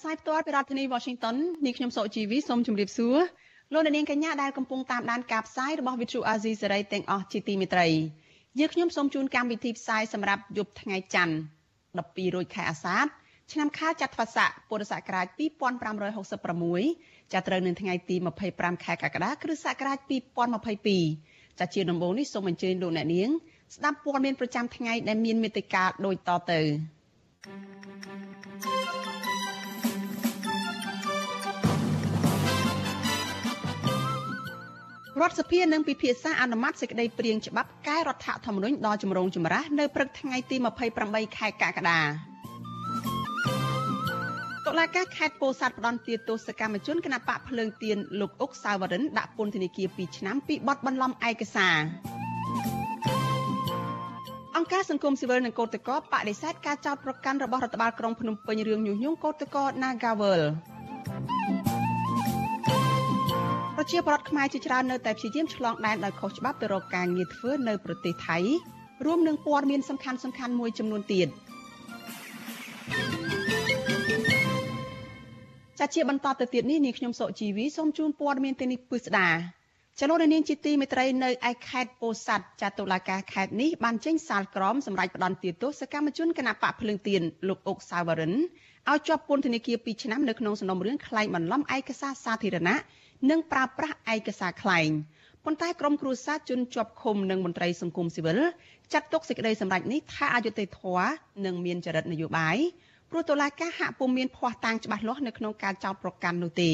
[0.00, 1.36] ផ្សាយផ្ទាល់ពីរដ្ឋធានី Washington
[1.66, 3.18] នេះខ្ញុំសុកជីវីសូមជម្រាបសួរ
[3.72, 7.88] លោកអ្នកនាងកញ្ញាដែលកំពុងតាមដានការផ្សាយរបស់ Vuthu Azizi Serai ទាំងអស់ជាទីមេត្រី
[8.58, 11.34] យើងខ្ញុំសូមជូនកម្មវិធីផ្សាយសម្រាប់យប់ថ្ងៃច័ន្ទ
[11.84, 13.04] 12រោចខែអាសាឍ
[13.52, 15.26] ឆ្នាំខាលចត្វាស័កពុរសករាជ
[16.10, 18.16] 2566ចាប់ត្រូវនៅថ្ងៃទី
[18.50, 19.98] 25ខែកក្កដាគ្រិស្តសករាជ
[20.78, 23.30] 2022ចាជាដំបូងនេះសូមអញ្ជើញលោកអ្នកនាង
[23.74, 26.60] ស្ដាប់ព័ត៌មានប្រចាំថ្ងៃដែលមានមេត្តាដូចតទៅ
[35.20, 40.56] រដ្ឋសភានឹងពិភាក្សាអនុម័តសេចក្តីព្រាងច្បាប់កែរដ្ឋធម្មនុញ្ញដល់ជំរងចម្រាស់នៅព្រឹកថ្ងៃទី
[40.96, 42.00] 28ខែកក្កដា
[44.66, 51.78] តុលាការខេត្តពោធិ៍សាត់ផ្ដន្ទាទោសកម្មជនគណបកភ្លើងទៀនលោកអុកសាវរិនដាក់ពន្ធនាគារ2ឆ្នាំពីបទបន្លំឯកសារ
[54.56, 60.42] អង្គការសង្គមស៊ីវិលនិងកោតកោបដិសេធការចោទប្រកាន់របស់រដ្ឋបាលក្រុងភ្នំពេញរឿងញុះញង់កោតកោ Nagawal
[63.82, 68.38] ប្រជាពលរដ្ឋខ្មែរជាច្រើននៅតែព្យាយាមឆ្លងដែនដោយខុសច្បាប់ទៅរកការងារធ្វើនៅប្រទេសថៃ
[69.04, 71.28] រួមនឹងព័ត៌មានសំខាន់សំខាន់មួយចំនួនទៀត
[75.78, 79.28] ចាជាបន្តទៅទៀតនេះនាងខ្ញុំសុជីវីសូមជូនព័ត៌មានទីនេះពិស្ដា
[80.00, 88.32] ចលនានាងជាទីមេត្រីនៅឯខេត្តពោធិ៍សាត់ចាតុលាការខេត្តនេះបានចេញសាលក្រមសម្រាប់ផ្ដន្ទាទោសកម្មជនគណបកភ្លើងទៀនលោកអុកសាវរិន
[88.90, 92.78] ឲ្យជាប់ពន្ធនាគារ2ឆ្នាំនៅក្នុងសំណុំរឿងក្លែងបន្លំឯកសារសាធារណៈ
[93.30, 94.90] និងប្រើប្រាស់ឯកសារក្លែង
[95.44, 98.40] ប៉ុន្តែក្រមគ្រួសារជនជាប់ឃុំនិងមន្ត្រីសង្គមស៊ីវិល
[98.92, 101.10] ចាត់ទុកសេចក្តីសម្រេចនេះថាអយុត្តិធម៌
[101.44, 102.56] និងមានចរិតនយោបាយ
[103.10, 106.70] ព្រោះតុលាការហាក់ពុំមានភ័ស្តុតាងច្បាស់លាស់នៅក្នុងការចោទប្រកាន់នោះទេ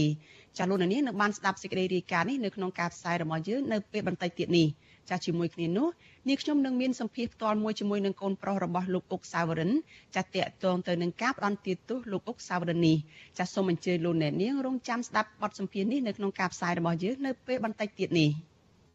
[0.58, 4.68] ចាលោកនាងនឹងបានស្ដាប់សេចក្តីរាយការណ៍នេះនៅក្នុងការផ្សាយរបស់យើងនៅពេលបន្តិចទៀតនេះ
[5.10, 5.88] ចាជាមួយគ្នានោះ
[6.28, 9.70] នាងខ្ញុំនឹងមានសម្ភារផ្ទាល់មួយជាមួយនឹងកូនប្រុសរបស់លោកអុកសាវរិន
[10.16, 12.96] ចាតកតងទៅនឹងការផ្ដន់ទាទោសលោកអុកសាវរិននេះ
[13.38, 18.30] ចាសូមអញ្ជើញលោកអ្នកនាងរងចាំស្ដាប់បទសម្ភារនេះនៅក្នុងការផ្សាយរបស់យើងនៅពេលបន្តិចទៀតនេះ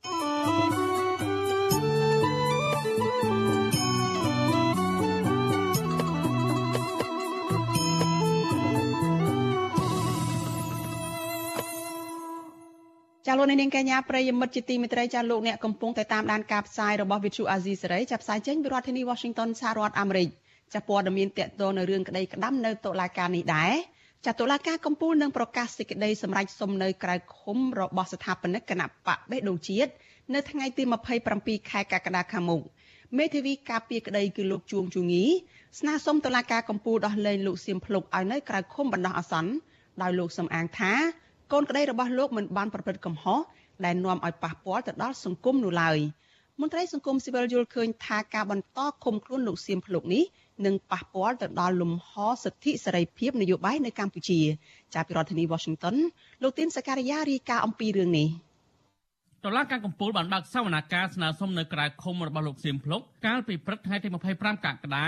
[0.03, 0.80] thank you
[13.27, 20.29] ចាលោកនាងកញ្ញាប្រិយមិត្តជាទីមេត្រីចាលោកអ្នកកំពុងតែតាមដានការផ្សាយរបស់ Vithu Azizi សេរីចាផ្សាយចេញពីរដ្ឋធានី Washington សហរដ្ឋអាមេរិក
[20.73, 23.73] ចាព័ត៌មានតកតនៅរឿងក្តីក្តាំនៅតុលាការនេះដែរ
[24.25, 29.91] ចាតុលាការកំពូលនឹងប្រកាសសេចក្តីសម្រេចសុំនៅក្រៅឃុំរបស់ស្ថាបនិកគណៈបកបេះដូងជាតិ
[30.33, 30.83] នៅថ្ងៃទី
[31.27, 32.61] 27ខែកក្កដាខាងមុខ
[33.17, 35.25] មេធាវីការពារក្តីគឺលោកជួងជូងី
[35.79, 39.51] ស្នើសុំតុលាការកំពូលដោះលែងលោកសៀមភ្លុកឲ្យនៅក្រៅឃុំបណ្ដោះអាសន្ន
[40.01, 40.93] ដោយលោកសំអាងថា
[41.51, 43.39] កូនក្តីរបស់លោកមិនបានប្រព្រឹត្តកំហុស
[43.85, 45.97] ដែលនាំឲ្យប៉ះពាល់ទៅដល់សង្គមនោះឡើយ
[46.61, 50.23] មន្ត្រីសង្គមស៊ីវិលយល់ឃើញថាការបន្តឃុំខ្លួនលោកសៀមភ្លុកនេះ
[50.65, 52.11] នឹងប៉ះពាល់ទៅដល់លំហ
[52.43, 54.39] សិទ្ធិសេរីភាពនយោបាយនៅកម្ពុជា
[54.93, 55.95] ចាប់ពីរដ្ឋធានី Washington
[56.43, 58.27] លោកទីនសការីយ៉ារាយការណ៍អំពីរឿងនេះ
[59.45, 64.07] តឡាការកំពូលបានបើកសវនាការស្នើសុំនៅក្រៅឃុំរបស់លោកសៀមភ្លុកកាលពីព្រឹកថ្ងៃទី
[64.37, 65.07] 25កក្កដា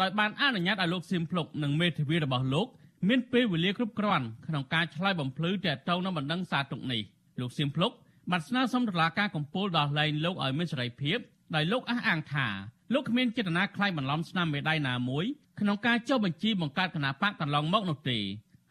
[0.00, 2.68] ដោយបានអនុញ្ញាតឲ្យលោកសៀមភ្លុកនិងមេធាវីរបស់លោក
[3.08, 7.02] មានពេលវេលាគ្រប់គ្រាន់ក្នុងការឆ្លើយបំភ្លឺទាក់ទងនឹងបណ្ដឹងសារទុកនេះ
[7.40, 7.92] លោកសៀមភ្លុក
[8.30, 11.18] បានស្នើសុំតុលាការកំពូលដោះលែងលោកឲ្យមានសេរីភាព
[11.54, 12.48] ដោយលោកអះអាងថា
[12.92, 15.24] លោកគ្មានចេតនាក្លែងបន្លំស្នាមមេដៃណាមួយ
[15.60, 18.18] ក្នុងការចុះបញ្ជីបង្កើតគណៈបកកន្លងមកនោះទេ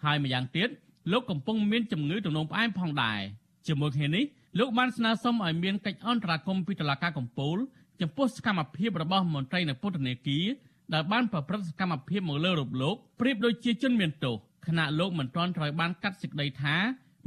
[0.03, 0.69] ហើយម្យ៉ាងទៀត
[1.11, 3.19] លោកកំពុងមានជំងឺទំនោរផ្អែមផងដែរ
[3.67, 4.25] ជាមួយគ្នានេះ
[4.59, 7.57] លោកបានស្នើសុំឲ្យមានកិច្ចអន្តរាគមន៍ពីតុលាការកំពូល
[8.01, 10.45] ចំពោះសកម្មភាពរបស់មន្ត្រីនៅពុទ្ធនេគារ
[10.93, 14.35] ដែលបានប្រព្រឹត្តសកម្មភាពមកលើរូបលោកប្រៀបដូចជាជនមានទោស
[14.67, 16.75] ខណៈលោកមិនទាន់ត្រូវបានកាត់សេចក្តីថា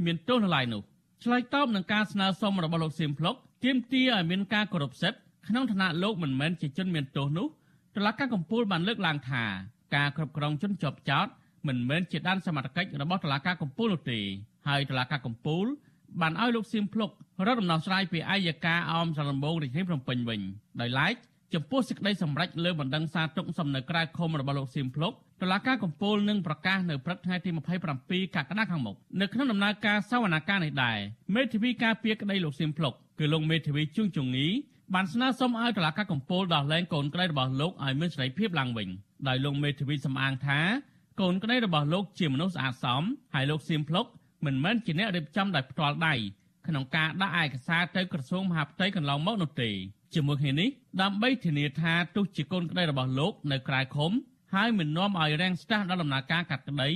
[0.05, 0.81] មានទោសនៅឡើយនោះ
[1.23, 7.47] ឆ្លើយតបនឹងការស្នើសុំរបស់លោកសៀមភ្លុកទាមទារឲ្យមានការគោរពសិទ្ធិក្នុងឋានៈលោកមិនមែនជាជនមានទោសនោះ
[7.95, 9.43] តុលាការកំពូលបានលើកឡើងថា
[9.95, 11.27] ការគ្រប់គ្រងជនជាប់ចោត
[11.67, 14.19] មិនមែនជាដានសមត្ថកិច្ចរបស់តុលាការកំពូលនោះទេ
[14.67, 15.65] ហើយតុលាការកំពូល
[16.21, 17.09] បានឲ្យលោកសៀមភ្លុក
[17.47, 20.41] រកដំណោះស្រាយពីអាយកាអមសរលំបងរាជធានីភ្នំពេញវិញ
[20.81, 21.15] ដោយឡែក
[21.53, 27.49] ចំពោះសេចក្តីសម្រេចលើបណ្ដឹងសារទុកសំនៅក្រៅឃុំរបស់លោកសៀមភ្លុកតុលាការកំពូលនឹងប្រកាសនៅព្រឹកថ្ងៃទី
[27.93, 30.97] 27កក្កដាខាងមុខនៅក្នុងដំណើរការសវនកម្មនេះដែរ
[31.35, 34.47] មេធាវីការពារក្តីលោកសៀមភ្លុកគឺលោកមេធាវីជួងជងី
[34.93, 38.89] បានស្នើសុំឲ្យតុលាការកំពូលដោះលែងកូនក្តីរបស់លោកឲ្យមានសេរីភាពឡើងវិញ
[39.27, 40.59] ដោយលោកមេធាវីសំអាងថា
[41.21, 43.03] កូនក្តីរបស់លោកជាមនុស្សស្អាតសម
[43.33, 44.05] ហើយលោកសៀមភ្លុក
[44.45, 46.15] មិនមែនជាអ្នករៀបចំដោយផ្ទាល់ដៃ
[46.67, 49.71] ក្នុងការដាក់ឯកសារទៅក្រសួងមហាផ្ទៃកន្លងមកនោះទេ
[50.13, 50.69] ជាមួយគ្នានេះ
[51.01, 54.11] ដើម្បីធានាថាទោះជាកូនក្តីរបស់លោកនៅក្រៅឃុំ
[54.53, 56.89] ហើយមិននាំឲ្យរាំងស្ទះដល់ដំណើរការកាត់ក្តី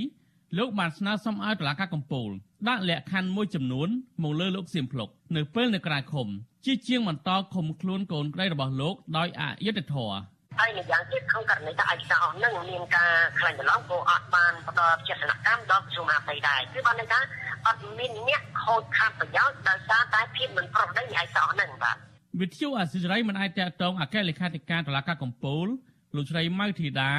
[0.58, 2.30] លោកបានស្នើសុំឲ្យតុលាការកំពូល
[2.68, 3.90] ដាក់លក្ខខណ្ឌមួយចំនួន
[4.24, 6.28] មកលើលោកសៀមភ្លុកនៅពេលនៅក្រៅឃុំ
[6.66, 10.18] ជាជាងបន្តឃុំខ្លួនកូនក្តីរបស់លោកដោយអយុត្តិធម៌
[10.60, 17.20] ហើយម្យ៉ាងទៀតក្នុងករណីថាឯកសារអស់នឹងមានការខ្លាញ់ច្រឡំក៏អត់បានផ្ដល់ចេតនកម្មដល់ក្រសួងមហាផ្ទៃដែរគឺបានន័យថា
[17.68, 21.98] អត់មានអ្នកខូចខាតប្រយោជន៍ដោយសារតែភាពមិនប្រក្រតីនៃឯកសារអស់នឹងបាទ
[22.40, 25.68] វិទ្យុអាស៊ីសេរីមិនអាចតតងអគ្គលេខាធិការតុលាការកំពូល
[26.16, 27.12] លោកស្រីម៉ៅធីតា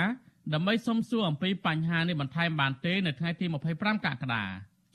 [0.54, 4.44] ដើម្បីសុំសួរអំពីបញ្ហានេះបន្ថែមបានទេនៅថ្ងៃទី25កក្កដា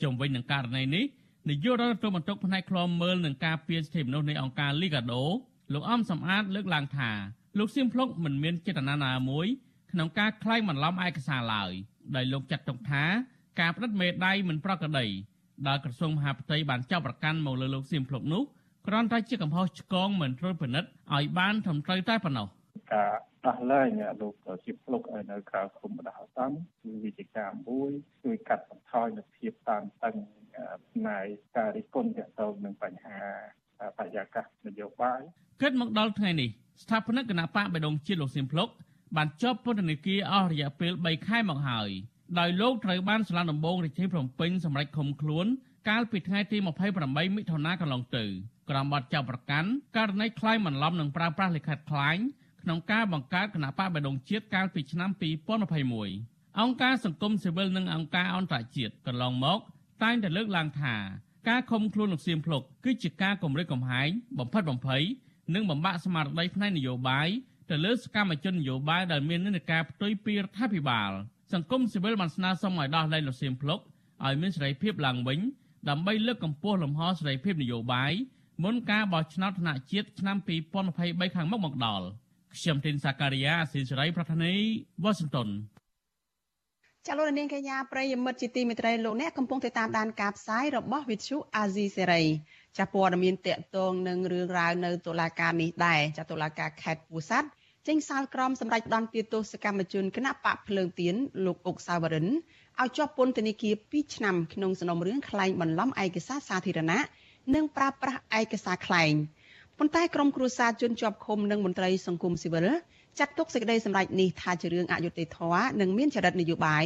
[0.02, 1.04] ជុំវិញនឹងករណីនេះ
[1.48, 5.22] នាយករដ្ឋមន្ត្រីបន្ទុកផ្នែកឃ្លាំមើលនឹងការពៀនសិទ្ធិមនុស្សនៃអង្គការ Liga do
[5.72, 7.10] លោកអំសំអាតលើកឡើងថា
[7.58, 9.46] លោកសៀមភ្លុកមិនមានចេតនាណាមួយ
[9.92, 11.72] ក្នុងការក្លែងបន្លំឯកសារឡើយ
[12.16, 13.04] ដោយលោកចាត់ទុកថា
[13.60, 15.06] ការផ្តិតមេដៃមិនប្រក្រតី
[15.66, 18.42] ដែលក្រសួងមហាផ្ទៃបានចាប់ប្រកាន់មកលើលោកសៀមភ្លុកនោះ
[18.86, 22.46] គ្រាន់តែជាកំហុសឆ្គងមិនត្រូវពិនិត្យឲ្យបានត្រឹមត្រូវតែប៉ុណ្ណោះ
[22.94, 23.12] ការ
[23.46, 23.88] ដោះលែង
[24.20, 24.34] លោក
[24.64, 27.90] ជាភ្លុកឲ្យនៅក្រៅគុំបណ្ដោះអាសន្នគឺវិធីការមួយ
[28.22, 30.14] ជួយកាត់បន្ថយនូវភាពតានតឹង
[30.92, 31.24] ផ្នែក
[31.56, 33.18] ការរិះគន់ទាក់ទងនឹងបញ្ហា
[33.98, 35.20] បរិយាកាសនយោបាយ
[35.62, 36.48] គិតមកដល់ថ្ងៃនេះ
[36.82, 38.68] ស្ថាបនិកគណៈបកបៃដងជាតិលោកសៀមភ្លុក
[39.16, 41.90] បានជាប់ពន្ធនាគារអស់រយៈពេល3ខែមកហើយ
[42.38, 45.46] ដោយលោកត្រូវបានសាលាដំបងរាជធានីភ្នំពេញសម្រេចឃុំខ្លួន
[45.88, 46.58] កាលពីថ្ងៃទី
[46.96, 48.24] 28មិថុនាកន្លងទៅ
[48.70, 52.18] ក្រោមបទចាប់ប្រកាន់ករណីក្លែងបន្លំនិងប្រើប្រាស់លិខិតក្លែង
[52.62, 55.10] ក្នុងការបង្កើតគណៈបកបដងជាតិកាលពីឆ្នាំ
[55.84, 59.58] 2021អង្គការសង្គមស៊ីវិលនិងអង្គការអន្តរជាតិកន្លងមក
[60.02, 60.94] តែងតែលើកឡើងថា
[61.48, 64.08] ការឃុំខ្លួនលោកសៀមភ្លុកគឺជាការគំរាមកំហែង
[64.38, 65.02] បំផិតបំភ័យ
[65.54, 67.28] និងបំបាក់ស្មារតីផ្នែកនយោបាយ
[67.70, 71.10] ទៅលើសកម្មជននយោបាយដែលមាននិន្នាការផ្ទុយពីរដ្ឋាភិបាល
[71.52, 73.80] សង្គមស៊ីវិលបានស្នើសុំឲ្យដោះលែងលោកសៀមភ្លុក
[74.24, 75.40] ឲ្យមានសេរីភាពឡើងវិញ
[75.88, 78.12] ដើម្បីលើកកម្ពស់លំហសេរីភាពនយោបាយ
[78.64, 80.36] មុនការបោះឆ្នោតថ្នាក់ជាតិឆ្នាំ
[80.86, 82.06] 2023ខាងមុខមកដល់
[82.54, 84.52] ខ្ញុំទីនសាការីយ៉ាអស៊ីសេរីប្រធានី
[85.02, 85.48] វ៉ាស៊ីនតោន
[87.06, 92.22] ចាលោកនាងកញ្ញាប្រិយមិត្តជាទីមេត្រីលោកអ្នកកំពុងតែតាមដានការផ្សាយរបស់វិទ្យុអាស៊ីសេរី
[92.78, 97.48] ចាព័ត៌មានតកតងនឹងរឿងរ៉ាវនៅតុលាការនេះដែរចាតុលាការខេត្តពោធិ៍សាត់
[97.88, 101.14] ចេញសាលក្រមសម្រាប់ផ្ដន្ទាទោសកម្មជនគណៈបកភ្លើងទៀន
[101.44, 107.00] លោកអុកសាវរិនឲ្យជាប់ពន្ធនាគារ2ឆ្នាំក្នុងសំណុំរឿងក្លែងបន្លំឯកសារសាធារណៈ
[107.54, 109.12] និងប្រើប្រាស់ឯកសារក្លែង
[109.78, 112.66] ប៉ុន្តែក្រមគ្រួសារជនជាប់ឃុំនិងមន្ត្រីសង្គមស៊ីវិល
[113.18, 116.84] ចាត់ទុកសេចក្តីសម្រេចនេះថាជារឿងអយុត្តិធម៌និងមានចរិតនយោបាយ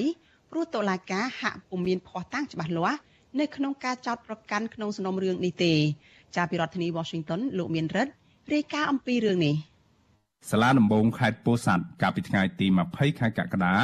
[0.50, 3.00] ព្រោះតុលាការហាក់ពុំមានភ័ស្តុតាងច្បាស់លាស់
[3.40, 5.72] នៅក្នុងការចោទប្រកាន់ក្នុងសំណុំរឿងនេះទេ
[6.36, 8.12] ចាប់ពីរដ្ឋធានី Washington លោកមានរិទ្ធ
[8.54, 9.56] រាយការណ៍អំពីរឿងនេះ
[10.50, 13.76] សាលាដំបងខេត្តពោធិ៍សាត់កាលពីថ្ងៃទី20ខែកក្កដា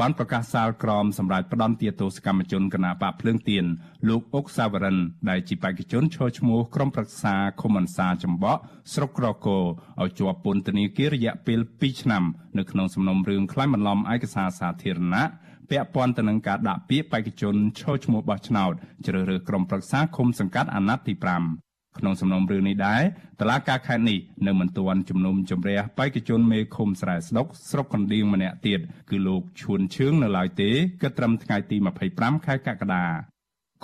[0.00, 3.64] បានប្រកាសសាលក្រមសម្រាប់ផ្ដន់ទាទោសកម្មជនគណបកភ្លើងទៀន
[4.08, 4.98] លោកអុកសាវរិន
[5.30, 8.60] ដែលជាបេក្ខជនឈរឈ្មោះក្រុមប្រឹក្សាឃុំអន្សាចម្បក់
[8.92, 9.64] ស្រុកក្រគរ
[10.02, 12.24] ឲ្យជាប់ពន្ធនាគាររយៈពេល2ឆ្នាំ
[12.58, 15.24] នៅក្នុងសំណុំរឿងក្លែងបន្លំឯកសារសាធារណៈ
[15.70, 18.72] ពាក់ព័ន្ធទៅនឹងការដាក់ពាក្យបេក្ខជនឈរឈ្មោះបោះឆ្នោត
[19.06, 21.69] ជ្រើសរើសក្រុមប្រឹក្សាឃុំសង្កាត់អាណត្តិទី5
[22.00, 23.02] ក្នុងសំណុំរឿងនេះដែរ
[23.40, 28.80] តឡាការខេត្តនេះនៅមិនទាន់ជំនុំជម្រះបេក្ខជនមេឃុំស្រែស្ដុកស្រុកកណ្ដៀងម្នាក់ទៀត
[29.10, 30.70] គឺលោកឈួនឈឿងនៅឡើយទេ
[31.02, 31.76] គិតត្រឹមថ្ងៃទី
[32.10, 33.04] 25ខែកក្កដា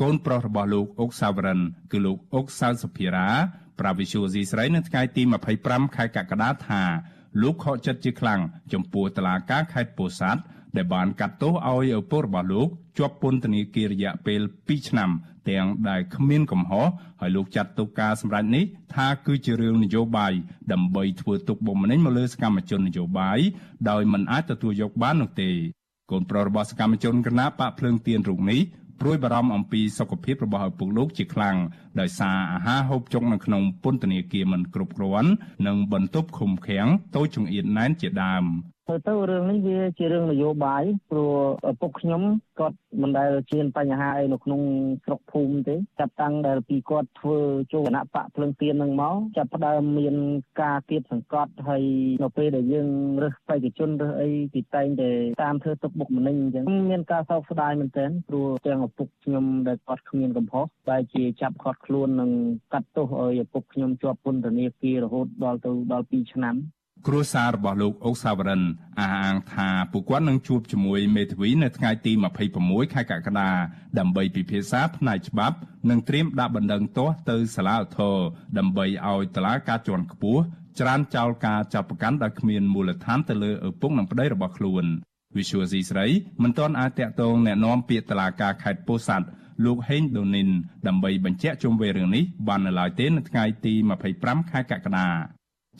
[0.00, 1.60] កូនប្រុសរបស់លោកអុកសាវរិន
[1.92, 3.28] គឺលោកអុកសៅសុភារា
[3.80, 5.22] ប្រាវិសុយស៊ីស្រីនៅថ្ងៃទី
[5.58, 6.82] 25ខែកក្កដាថា
[7.42, 8.40] លោកខកចិត្តជាខ្លាំង
[8.72, 10.42] ចំពោះតឡាការខេត្តពោធិ៍សាត់
[10.76, 12.68] ដែលបានកាត់ទោសឲ្យឪពុករបស់លោក
[12.98, 15.10] ជាប់ពន្ធនាគាររយៈពេល2ឆ្នាំ
[15.50, 16.86] ទាំងដែលគ្មានកំហុស
[17.20, 18.64] ហើយលោកចាត់ទុកការសម្រេចនេះ
[18.94, 20.32] ថាគឺជារឿងនយោបាយ
[20.72, 23.38] ដើម្បីធ្វើទុកបុកម្នេញមកលើសកម្មជននយោបាយ
[23.90, 25.50] ដោយមិនអាចទទួលយកបាននោះទេ
[26.10, 28.60] កូនប្រុសរបស់សកម្មជនគណបកភ្លើងទៀនរូបនេះ
[29.00, 31.56] ព្រួយបារម្ភអំពីសុខភាពរបស់ឪពុកលោកជាខ្លាំង
[32.00, 35.30] ដោយសារអាហារហូបចុកនៅក្នុងពន្ធនាគារមិនគ្រប់គ្រាន់
[35.66, 38.44] និងបន្ទប់ឃុំឃាំងតូចចង្អៀតណែនជាដើម
[38.88, 41.32] ទៅទៅរឿងនេះវាជារឿងនយោបាយព្រោះ
[41.70, 42.22] ឪពុកខ្ញុំ
[42.58, 44.60] គាត់មិនដែលជាបញ្ហាអីនៅក្នុង
[45.04, 47.38] ស្រុកភូមិទេចាប់តាំងដែលពីគាត់ធ្វើ
[47.72, 50.14] ចូលគណៈបកភ្លើងទៀននឹងមកចាប់ផ្ដើមមាន
[50.62, 51.84] ការគៀបសង្កត់ហើយ
[52.22, 52.88] នៅពេលដែលយើង
[53.22, 55.10] រើសបេក្ខជនរើសអីពីតែងតែ
[55.42, 62.30] តាមធ្វើទុកបុកម្នេញអញ្ចឹងមានការសោកស្ដាយមែនទែនព្រោះទាំងឪពុកខ្ញុំដែលគាត់គ្មានកំហុសបែរជាចាប់គាត់ខ្លួននិង
[62.72, 66.56] កាត់ទោសឲ្យឪពុកខ្ញុំជាប់ពន្ធនាគាររហូតដល់ទៅដល់2ឆ្នាំ
[67.07, 68.61] គ្រួសាររបស់លោកអុកសាវរិន
[68.99, 72.11] អះអាងថាពួកគាត់នឹងជួបជាមួយមេធាវីនៅថ្ងៃទី
[72.53, 73.49] 26ខែកក្កដា
[73.99, 75.57] ដើម្បីពិភាក្សាផ្នែកច្បាប់
[75.89, 78.17] និងត្រៀមដាក់បណ្ដឹងទាស់ទៅសាលាឧទ្ធរ
[78.57, 80.41] ដើម្បីឲ្យតុលាការជាន់ខ្ពស់
[80.79, 84.85] ច្រានចោលការចាប់ប្រកាន់ដោយគ្មានមូលដ្ឋានទៅលើឪពុកនិងប្តីរបស់ខ្លួន
[85.37, 86.07] Visual C ស្រី
[86.43, 89.27] មិនទាន់អាចតាក់ទងแนะនាំពាក្យតុលាការខេត្តពោធិ៍សាត់
[89.65, 90.49] លោកហេងដូនីន
[90.87, 93.73] ដើម្បីបញ្ជាក់ជុំវិញរឿងនេះបាននៅឡើយទេនៅថ្ងៃទី
[94.13, 95.07] 25ខែកក្កដា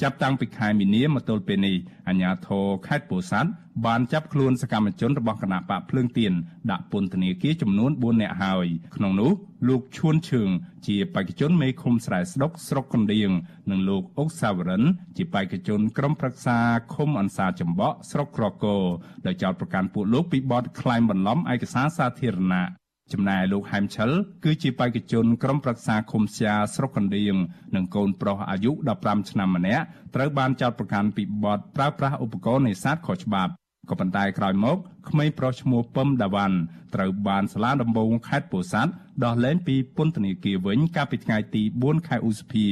[0.03, 1.77] ចាប់តាំងពីខែមីនាមកទល់ពេលនេះ
[2.09, 3.51] អាជ្ញាធរខេត្តពោធិ៍សាត់
[3.87, 6.33] បានចាប់ខ្លួនសកម្មជនរបស់គណៈបកភ្លើងទៀន
[6.71, 9.33] ដាក់ពន្ធនាគារចំនួន4នាក់ហើយក្នុងនោះ
[9.69, 10.49] លោកឈួនឈឿង
[10.87, 13.31] ជាបេក្ខជនមេឃុំស្រែស្ដុកស្រុកកណ្ដៀង
[13.71, 14.83] និងលោកអុកសាវរិន
[15.17, 16.59] ជាបេក្ខជនក្រុមប្រឹក្សា
[16.95, 18.83] ឃុំអន្សាចំបក់ស្រុកក្រគរ
[19.27, 24.11] ដោយចោទប្រកាន់ពួកលោកពីបទក្លែងបន្លំឯកសារសាធារណៈ ចំណែកលោកហែមឆិល
[24.45, 27.37] គឺជាបេក្ខជនក្រុមប្រឹក្សាឃុំសៀស្រុកកណ្ដៀង
[27.77, 28.71] និងកូនប្រុសអាយុ
[29.01, 29.85] 15ឆ្នាំម្នាក់
[30.15, 33.53] ត្រូវបានចោទប្រកាន់ពីបទប្រើប្រាស់ឧបករណ៍នេសាទខុសច្បាប់
[33.91, 34.77] ក៏ប៉ុន្តែក្រោយមក
[35.09, 36.57] ក្មេងប្រុសឈ្មោះពឹមដាវ៉ាន់
[36.95, 38.93] ត្រូវបានសាលាដំបងខេត្តពោធិ៍សាត់
[39.25, 42.67] ដោះលែងពីពន្ធនាគារវិញកាលពីថ្ងៃទី4ខែឧសភា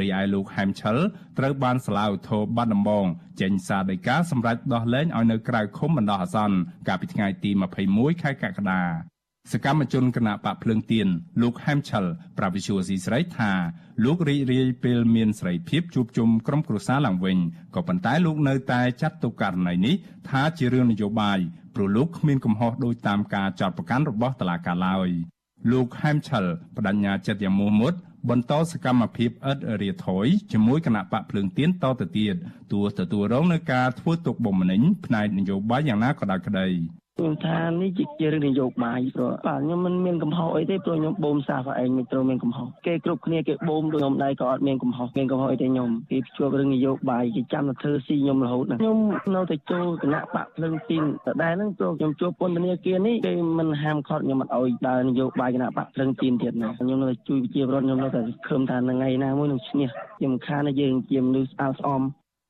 [0.00, 0.96] រីឯលោកហែមឆិល
[1.38, 3.06] ត្រូវបានសាលាឧទ្ធរបាត់ដំបង
[3.40, 6.56] ចេញសារដីកាសម្រាប់ដោះលែងឲ្យនៅក្រៅឃុំបណ្ដោះអាសន្ន
[6.88, 7.50] កាលពីថ្ងៃទី
[7.86, 8.82] 21ខែកក្កដា
[9.52, 11.08] សកម្មជនគណៈបកភ្លើងទៀន
[11.42, 12.04] លោកហែមឆល
[12.38, 13.52] ប្រាវិសុវស៊ីស្រីថា
[14.04, 17.38] លោករីករាយពេលមានសេរីភាពជួបជុំក្រុមគ្រួសារឡើងវិញ
[17.74, 19.94] ក៏ប៉ុន្តែលោកនៅតែចាត់ទុកករណីនេះ
[20.28, 21.38] ថាជារឿងនយោបាយ
[21.74, 25.08] ព្រោះលោកគ្មានកំហុសដោយតាមការចោទប្រកាន់របស់តុលាការឡើយ
[25.72, 26.44] លោកហែមឆល
[26.76, 27.94] បដញ្ញាចិត្តយ៉ាងមោះមុត
[28.30, 32.34] បន្តសកម្មភាពឥតរាថយជាមួយគណៈបកភ្លើងទៀនតទៅទៀត
[32.72, 36.68] ទោះទទួលរងនឹងការធ្វើទុកបុកម្នេញផ្នែកនយោបាយយ៉ាងណាក៏ដោយក្តី
[37.20, 48.98] ខ្ញុំថានេះជារឿងនយោបាយព្រោះបាទខ្ញុំមិនមានកំហុសអីទេព្រោះខ្ញុំបូមសាសឯងមិនត្រូវមានកំហុសគេគ្រប់គ្នាគេបូមដូចខ្ញុំដែរក៏អត់មានកំហុសមានកំហុសអីទេខ្ញុំគេជួបរឿងនយោបាយគេចាំទៅធ្វើស៊ីខ្ញុំរហូតណាខ្ញុំ
[49.34, 62.02] នៅតែចូលគណៈបកភ្លឹងទីនដដែលហ្នឹងព្រោះខ្ញុំជួបពន្ធនាគារនេះគេមិនហាមឃាត់ខ្ញុំអត់ឲ្យដើរនយោបាយគណៈបកភ្លឹងទីនទៀតណាខ្ញុំនៅតែជួយប្រជាពលរដ្ឋខ្ញុំនៅតែខំថាថ្ងៃណាមួយនឹងឈ្នះខ្ញុំខានយើងជាមនុស្សស្អាតស្អំ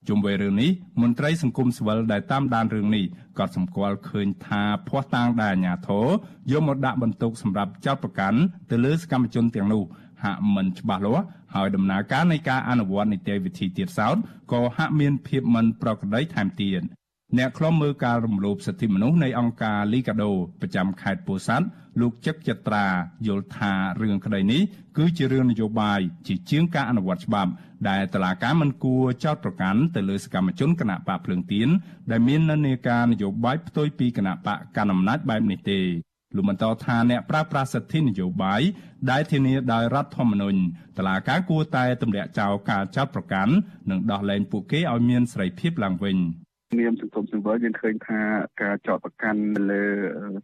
[0.08, 0.70] ជុំវិញរឿងនេះ
[1.02, 3.04] មន្ត្រីសង្គមស៊ីវិលដែលតាមដានរឿងនេះ
[3.38, 6.06] ក៏សម្គាល់ឃើញថាភ័ស្តុតាងដែលអាជ្ញាធរ
[6.50, 8.38] យកមកដាក់បន្ទុកសម្រាប់ចោតប្រកាន់
[8.70, 9.82] ទៅលើសកម្មជនទាំងនោះ
[10.24, 11.24] ហាក់មិនច្បាស់លាស់
[11.54, 14.16] ហើយដំណើរការនៃការអនុវត្តនីតិវិធីទៀតសោត
[14.52, 16.82] ក៏ហាក់មានភាពមិនប្រក្រតីថែមទៀត
[17.38, 21.66] អ្នកខ្លំមើលការរំលោភសិទ្ធិមនុស្សនៃអង្គការលីកាដូប្រចាំខេត្តពោធិ៍សាត់
[22.00, 22.86] លោកចឹកចត្រា
[23.26, 24.62] យល់ថារឿងក្តីនេះ
[24.96, 27.50] គឺជារឿងនយោបាយជាជាងការអនុវត្តច្បាប់
[27.88, 31.68] ដែលតឡាការមិនគួរចោទប្រកាន់ទៅលើសកម្មជនគណៈបកភ្លើងទៀន
[32.10, 35.80] ដែលមាននិន្នាការនយោបាយផ្ទុយពីគណៈបកកណ្ដាលអំណាចបែបនេះទេ
[36.36, 38.62] លោកបន្តថាអ្នកប្រើប្រាស់សិទ្ធិនយោបាយ
[39.10, 40.60] ដែលធានាដោយរដ្ឋធម្មនុញ្ញ
[40.98, 43.52] តឡាការគួរតែទម្លាក់ចោលការចោទប្រកាន់
[43.90, 46.16] និងដោះលែងពួកគេឲ្យមានសេរីភាពឡើងវិញ។
[46.76, 48.20] នាមសង្គមស៊ីវិលយើងឃើញថា
[48.62, 49.82] ការចោទប្រកាន់លើ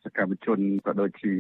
[0.04, 1.33] សកម្មជនក៏ដូចជា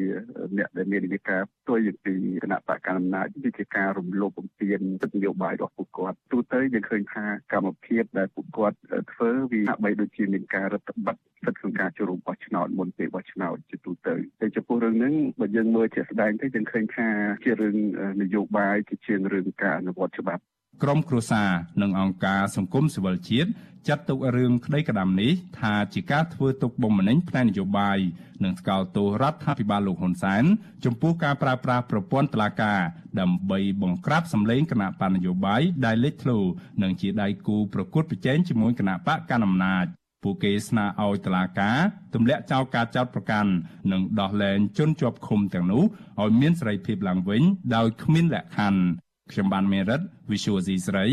[0.56, 8.76] អ្នកដែលមានវិការផ្ទុយពីគណៈបកកណ្ដាលអំណាចវាជាការរំលោភបំពានសិទ្ធិនយោបាយរបស់ពួកគាត់ទូទៅយើងឃើញថាកម្មភាពដែលពួកគាត់
[9.12, 17.08] ធ្វើវាហាក់បីដូចជាមានការរដ្ឋបတ်សិទ្ធិក្នុងការចូលរួមបោះឆ្នោតមុនពេលបោះឆ្នោតជាទូទៅតែចំពោះរឿងហ្នឹងបើយើងមើលជាក់ស្ដែងទៅយើងឃើញថា
[17.44, 17.76] ជារឿង
[18.22, 20.42] នយោបាយជាជាងរឿងការអនុវត្តច្បាប់
[20.82, 21.50] ក្រមគ្រួសារ
[21.82, 23.50] និងអង្គការសង្គមស៊ីវិលជាតិ
[23.88, 27.98] ចាត់ទុករឿងក្តីក្តាំនេះថាជាការធ្វើទុកបុកម្នេញផ្នែកនយោបាយ
[28.44, 30.44] និងស្កោតទោសរដ្ឋាភិបាលលោកហ៊ុនសែន
[30.84, 32.80] ចំពោះការប្រើប្រាស់ប្រព័ន្ធតុលាការ
[33.20, 36.38] ដើម្បីបង្ក្រាបសម្លេងគណៈបកនយោបាយដែលលេចធ្លោ
[36.82, 39.86] និងជាដៃគូប្រកួតប្រជែងជាមួយគណៈបកកណ្ដាលអំណាច
[40.22, 41.78] ពួកគេស្នើឲ្យតុលាការ
[42.14, 43.50] ទម្លាក់ចោលការចោទប្រកាន់
[43.92, 45.82] និងដោះលែងជនជាប់ឃុំទាំងនោះ
[46.22, 47.42] ឲ្យមានសេរីភាពឡើងវិញ
[47.76, 50.00] ដោយគ្មានលក្ខខណ្ឌ ខ្ញុំបានមេរិត
[50.30, 51.06] Visual C ស្រី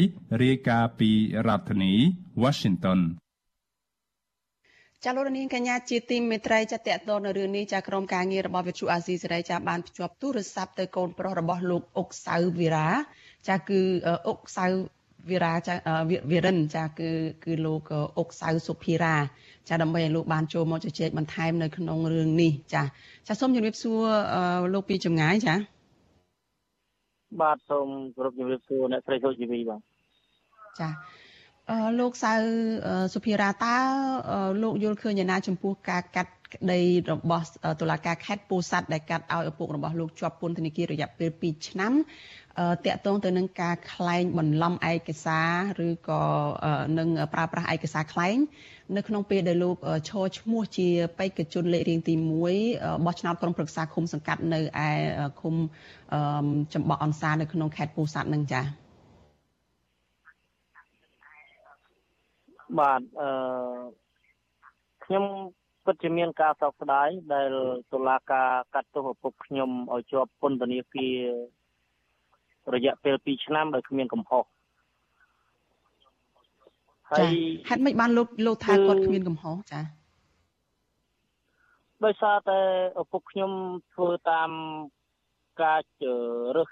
[0.44, 1.12] រាយការណ៍ពី
[1.48, 1.94] រដ្ឋធានី
[2.44, 3.00] Washington
[5.04, 12.90] ចាលោកនាងកញ្ញាជាទីមេត្រីចាតតតនៅរឿងនេះចាក្រុមការងាររបស់វិទ្យុអាស៊ីសេរីចាបានភ្ជាប់ទូរស័ព្ទទៅកូនប្រុសរបស់លោកអុកសៅវីរ៉ា
[13.48, 13.80] ចាគឺ
[14.28, 14.66] អុកសៅ
[15.30, 15.74] វីរ៉ាចា
[16.32, 17.10] វីរិនចាគឺ
[17.46, 19.16] គឺលោកអុកសៅសុភីរ៉ា
[19.70, 22.84] ចាដើម្បីឲ្យលោកបានចូលមកជជែកបន្ថែមនៅក្នុងរឿងនេះចា
[23.28, 24.02] ចាសូមជម្រាបសួរ
[24.74, 25.56] លោកពីចម្ងាយចា
[27.40, 29.82] បាទសូមគោរពជំរាបសួរអ្នកស្រីសុជីវីបាទ
[30.80, 31.21] ចាអឺ
[32.00, 32.34] លោកសៅ
[33.14, 33.76] សុភារាតើ
[34.64, 37.46] លោកយល់ឃើញយ៉ាងណាចំពោះការកាត់ក្តីរបស់
[37.82, 41.94] តុលាការខេត្តពោធិ៍សាត់ដែលកាត់ឲ្យឪពុករបស់លោកជាប់ពន្ធនាគាររយៈពេល2ឆ្នាំ
[42.86, 45.40] តកតងទៅនឹងការក្លែងបន្លំឯកសា
[45.80, 46.24] រឬក៏
[46.98, 48.38] នឹងប្រើប្រាស់ឯកសារក្លែង
[48.96, 49.76] នៅក្នុងពេលដែលលោក
[50.10, 50.88] ឈរឈ្មោះជា
[51.20, 52.14] បេក្ខជនលេខរៀងទី
[52.60, 54.90] 1បោះឆ្នោតក្រុមប្រឹក្សាឃុំសង្កាត់នៅឯ
[55.42, 55.56] ឃុំ
[56.74, 58.81] ចំបក់អនសានៅក្នុងខេត្តពោធិ៍សាត់នឹងចា៎
[62.80, 63.30] បាទអឺ
[65.06, 65.24] ខ្ញុំ
[65.86, 67.52] ពិតជាមានការសោកស្ដាយដែល
[67.94, 74.44] តុលាការកាត់ទោសឪពុកខ្ញុំឲ្យជាប់ពន្ធនាគាររយៈពេល2ឆ្នាំដោយគ្មានកំហុស
[77.10, 77.34] ហើយ
[77.70, 79.82] ហេតុម៉េចបានលោកលោកថាគាត់គ្មានកំហុសចា
[82.06, 82.60] ដោយសារតែ
[83.02, 83.52] ឪពុកខ្ញុំ
[83.94, 84.50] ធ្វើតាម
[85.64, 85.82] ការ
[86.58, 86.70] រើស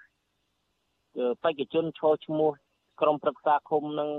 [1.43, 2.51] បេក្ខជនឈរឈ្មោះ
[3.01, 4.09] ក្រុមប្រឹក្សាឃុំនឹង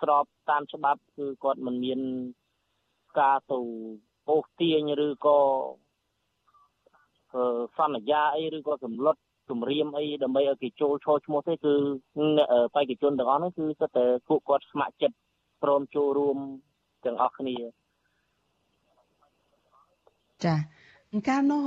[0.00, 2.00] ស្របតាមច្បាប់គឺគាត់មិនមាន
[3.20, 3.60] ការទៅ
[4.28, 5.38] អូសទាញឬក៏
[7.78, 9.16] សន្យាអីឬក៏សម្លុត
[9.50, 11.74] គម្រាមអីដើម្បីឲ្យគេចូលឈរឈ្មោះទេគឺ
[12.74, 15.16] បេក្ខជនទាំងអស់នោះគឺសិតតែពួកគាត់ស្ម័គ្រចិត្ត
[15.62, 16.38] ព្រមចូលរួម
[17.04, 17.56] ទាំងអស់គ្នា
[20.44, 20.54] ចា
[21.28, 21.62] កាលនោះ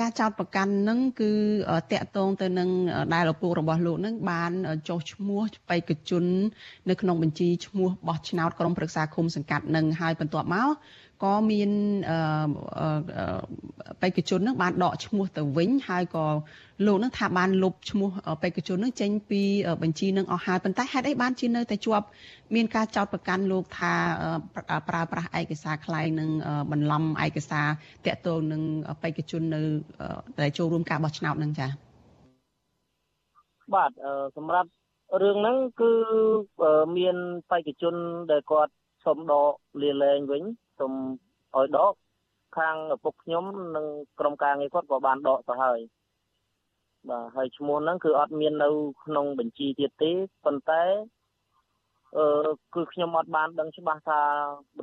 [0.00, 1.32] ការចោតប្រកាន់នឹងគឺ
[1.92, 2.68] តាក់ទងទៅនឹង
[3.14, 4.52] ដែលឪពុករបស់លោកនឹងបាន
[4.88, 6.24] ចុះឈ្មោះបេក្ខជន
[6.88, 10.70] នៅក្នុងបញ្ជីឈ្មោះបោះឆ្នោតក្រុមប្រឹក្សាឃុំសង្កាត់នឹងហើយបន្ទាប់មក
[11.22, 11.70] ក៏មាន
[14.02, 16.26] បេក្ខជននឹងបានដកឈ្មោះទៅវិញហើយក៏
[16.86, 18.08] លោកនឹងថាបានលុបឈ្មោះ
[18.42, 19.42] បេក្ខជននឹងចេញពី
[19.82, 22.06] បញ្ជីនឹងអស់ហើយប៉ុន្តែហេតុអីបានជានៅតែជាប់
[22.54, 23.92] មានការចោទប្រកាន់លោកថា
[24.88, 26.30] ប្រើប្រាស់ឯកសារខ្លែងនឹង
[26.72, 27.68] បន្លំឯកសារ
[28.06, 28.62] តាក់ទងនឹង
[29.02, 29.62] បេក្ខជននៅ
[30.40, 31.70] ដែលចូលរួមការបោះឆ្នោតនឹងចា៎
[33.74, 33.90] បាទ
[34.36, 34.68] សម្រាប់
[35.22, 35.92] រឿងហ្នឹងគឺ
[36.96, 37.16] មាន
[37.50, 37.94] បេក្ខជន
[38.30, 38.72] ដែលគាត់
[39.04, 39.52] សុំដក
[39.82, 40.42] លាលែងវិញ
[40.78, 40.92] សូម
[41.56, 41.94] ឲ្យដក
[42.58, 43.44] ខាងឪពុកខ្ញុំ
[43.76, 43.86] និង
[44.18, 45.80] ក្រុមការងារគាត់ក៏បានដកទៅហើយ
[47.08, 48.68] បាទហើយឈ្មោះហ្នឹងគឺអត់មាននៅ
[49.04, 50.10] ក្នុងបញ្ជីទៀតទេ
[50.44, 50.82] ប៉ុន្តែ
[52.16, 52.24] អឺ
[52.74, 54.20] គឺខ្ញុំអត់បានដឹងច្បាស់ថា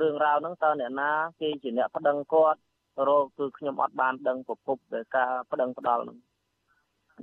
[0.01, 2.59] រឿងរ៉ាវហ្នឹងតើអ្នកណាគេជាអ្នកប្តឹងគាត់
[3.07, 6.17] រកគឺខ្ញុំអត់បានដឹងប្រភពនៃការប្តឹងផ្ដាល់ហ្នឹង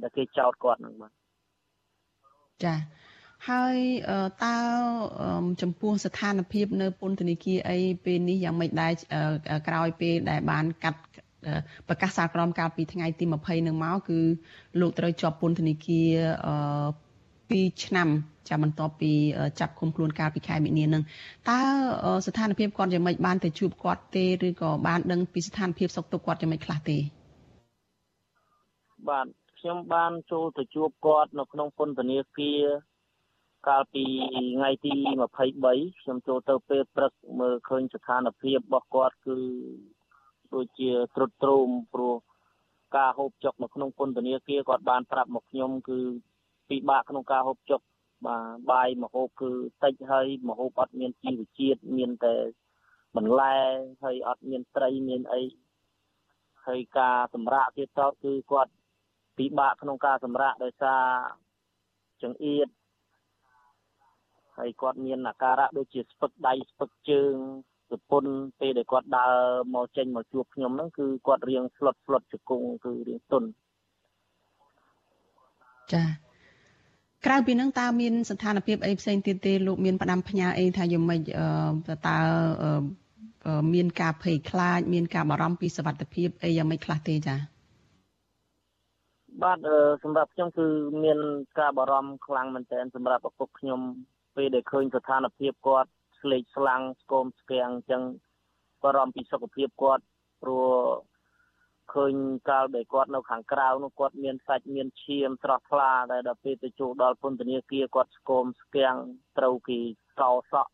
[0.02, 1.12] ដែលគេចោទគាត់ហ្នឹងបាទ
[2.64, 2.74] ចា
[3.48, 3.76] ហើយ
[4.44, 4.56] តើ
[5.62, 8.92] ចំពោះស្ថានភាពនៅពន្ធនាគារអីពេលនេះយ៉ាងម៉េចដែរ
[9.68, 11.00] ក្រោយពេលដែលបានកាត់
[11.88, 14.18] ប្រកាសសាលក្រមកាលពីថ្ងៃទី20នឹងមកគឺ
[14.80, 16.10] លោកត្រូវជាប់ពន្ធនាគារ
[17.14, 18.08] 2ឆ្នាំ
[18.48, 19.12] ចាំបន្ទាប់ពី
[19.60, 21.02] ចាប់ឃុំខ្លួនកាលពីខែមិនិនានឹង
[21.48, 21.60] តើ
[22.26, 26.98] ស្ថានភាពគាត់យ៉ាងម៉េចបានទៅជួបគាត់ទេឬក៏បានដឹងពីស្ថានភាពសុខទុក្ខគាត់យ៉ាងម៉េចខ្លះទេ
[29.08, 29.26] បាទ
[29.58, 32.62] ខ្ញុំបានចូលទៅជួបគាត់នៅក្នុងពន្ធនាគារ
[33.68, 34.04] កាលពី
[34.54, 34.94] ថ្ងៃទី
[35.46, 39.38] 23ខ្ញុំចូលទៅពេលព្រឹកមើលឃើញស្ថានភាពរបស់គាត់គឺ
[40.54, 42.14] ដូចជាត្រុតត្រោមព្រោះ
[42.96, 45.98] ការហូបចុកនៅក្នុងពន្ធនាគារគាត់បានប្រាប់មកខ្ញុំគឺ
[46.68, 47.80] ពិបាកក្នុងការហូបចុក
[48.26, 49.50] បាទបាយមហូបគឺ
[49.84, 52.34] តិចហើយមហូបអត់មានជីវជាតិមានតែ
[53.16, 53.54] បន្លែ
[54.04, 55.42] ហើយអត់មានត្រីមានអី
[56.66, 58.72] ហើយការសម្រាកទៀតទៅគឺគាត់
[59.38, 61.02] ពិបាកក្នុងការសម្រាកដោយសារ
[62.22, 62.68] ចង្អៀត
[64.56, 67.34] ហើយគាត់មានអាការៈដូចជាស្ពឹកដៃស្ពឹកជើង
[67.88, 69.34] ប្រពន្ធពេលដែលគាត់ដើរ
[69.74, 73.48] មកចេញមកជួបខ្ញុំហ្នឹងគឺគាត់រៀងស្លុតស្លុតជង្គង់គឺរៀងទន់
[75.92, 76.04] ចា
[77.26, 81.20] ក្រៅពីនឹងតើមានស្ថានភាពអីផ្សេងទៀតទេលោកមានផ្ដាំផ្ញើអីថាយ៉ាងម៉េច
[82.08, 82.18] តើ
[83.74, 87.36] មានការភ័យខ្លាច មានការបារម្ភពីសុវត្ថិភាពអីយ៉ាងម៉េចខ្លះទេចា
[89.42, 89.58] បាទ
[90.02, 90.66] សម្រាប់ខ្ញុំគឺ
[91.04, 91.18] មាន
[91.58, 93.80] ការបារម្ភខ្លាំងមែនទែនសម្រាប់ឪពុកខ្ញុំ
[94.36, 98.02] ពេលដែលឃើញស្ថានភាពគាត់ស្លេកស្លាំងស្គមស្គាំងអញ្ចឹង
[98.82, 100.04] បារម្ភពីសុខភាពគាត់
[100.42, 100.68] ព្រោះ
[101.94, 102.14] ឃើញ
[102.48, 108.96] កាលដែលគាត់នៅខាងក្រៅនោះគាត់មានសាច់មានឈាមស្រស់ថ្លាដែលដល់ពេលទៅចូលដល់ពន្ធនាគារគាត់ស្គមស្គាំង
[109.38, 109.78] ត្រូវគេ
[110.20, 110.72] កោសក់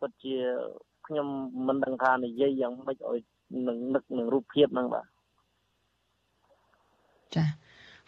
[0.00, 0.36] ពិតជា
[1.06, 1.26] ខ្ញុំ
[1.66, 3.20] មិនដឹងថានិយាយយ៉ាងម៉េចឲ្យ
[3.68, 5.06] នឹងនឹកនឹងរូបភាពហ្នឹងបាទ
[7.34, 7.44] ចា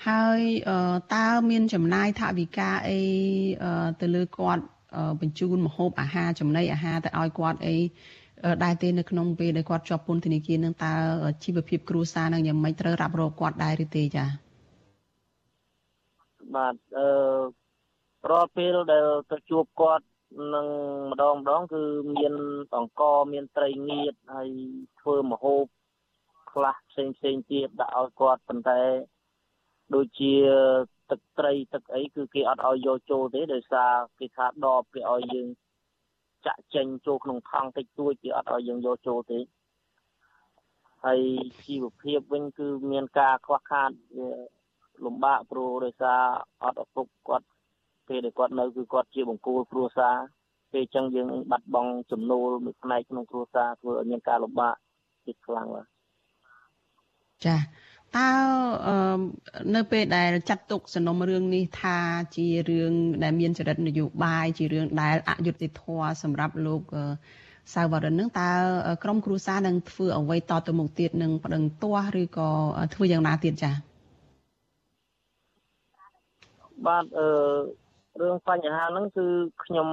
[0.07, 0.41] ហើយ
[1.15, 3.01] តើមានចំណាយថវិកាអី
[4.01, 4.65] ទៅលើគាត់
[5.21, 7.77] បញ្ជូនម្ហូបអាហារចំណីអាហារទៅឲ្យគាត់អី
[8.65, 10.93] ដែរទេនៅក្នុងពេលដែលគាត់ជាប់ពន្ធនាគារនឹងតើ
[11.45, 14.29] ជីវភាពគ្រួសារនឹងយ៉ាងម៉េចត្រូវរ៉ាប់រកគាត់ដែរឬទេចា៎
[16.55, 17.09] បាទអឺ
[18.31, 20.07] រាល់ពេលដែលទៅជួបគាត់
[20.55, 20.67] នឹង
[21.11, 21.83] ម្ដងម្ដងគឺ
[22.17, 22.35] មាន
[22.77, 24.49] អង្ករមានត្រីងៀតហើយ
[25.01, 25.65] ធ្វើម្ហូប
[26.51, 28.81] ខ្លះផ្សេងផ្សេងទៀតដាក់ឲ្យគាត់ប៉ុន្តែ
[29.95, 30.33] ដូចជា
[31.11, 35.49] ទឹកត្រីទឹកអីគឺគេអត់ឲ្យយកចូលទេដោយសារគេថាដបគេឲ្យយើង
[36.47, 39.39] ចាក់ចេញចូលក្នុងថង់តិចតួចគេអត់ឲ្យយើងយកចូលទេ
[41.05, 41.21] ហើយ
[41.67, 44.29] ជីវភាពវិញគឺមានការខ្វះខាតវា
[45.05, 46.21] លំបាកព្រោះដោយសារ
[46.63, 47.47] អត់ឪពុកគាត់
[48.09, 50.17] ពេលដែលគាត់នៅគឺគាត់ជាបង្គោលគ្រួសារ
[50.73, 54.75] ពេលអញ្ចឹងយើងបាត់បង់ចំណូលមួយផ្នែកក្នុងគ្រួសារធ្វើឲ្យមានការលំបាក
[55.27, 55.87] ជាខ្លាំងបាទ
[57.45, 57.57] ចា
[58.17, 58.31] តើ
[59.75, 61.99] នៅពេលដែលចាត់ទុកសំណុំរឿងនេះថា
[62.37, 66.83] ជារឿងដែលមានចរិតនយោបាយជារឿងដែលអយុត្តិធម៌សម្រាប់លោក
[67.75, 68.51] សាវរិននឹងតើ
[69.05, 72.49] ក្រុមគ្រួសារនឹងធ្វើអ្វីតទៅមុខទៀតនឹងប្តឹងទាស់ឬក៏
[72.95, 73.75] ធ្វើយ៉ាងណាទៀតចា៎
[76.87, 77.29] បាទអឺ
[78.21, 79.27] រឿងបញ្ហាហ្នឹងគឺ
[79.65, 79.89] ខ្ញុំ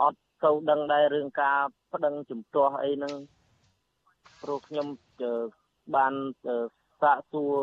[0.00, 1.58] អត់ទៅដឹងដែររឿងការ
[1.92, 3.14] ប្តឹងជំទាស់អីហ្នឹង
[4.42, 4.86] ព្រោះខ្ញុំ
[5.96, 6.12] បាន
[7.00, 7.54] សាកសួរ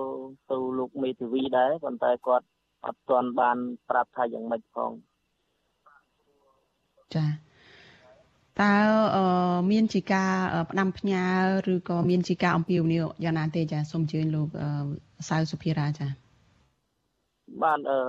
[0.52, 2.46] ទៅលោកមេធាវីដែរប៉ុន្តែគាត់
[2.86, 3.58] អត់ទាន់បាន
[3.90, 4.92] ប្រាប់ថាយ៉ាងម៉េចផង
[7.16, 7.26] ចា
[8.62, 8.76] តើ
[9.72, 10.34] មានជាការ
[10.72, 11.24] ផ្ដាំផ្ញើ
[11.74, 14.48] ឬក៏មានជាការអំពាវនាវយ៉ាងណាទេចាសូមអញ្ជើញលោក
[15.30, 16.08] សៅសុភារាចា
[17.64, 18.00] បាទអឺ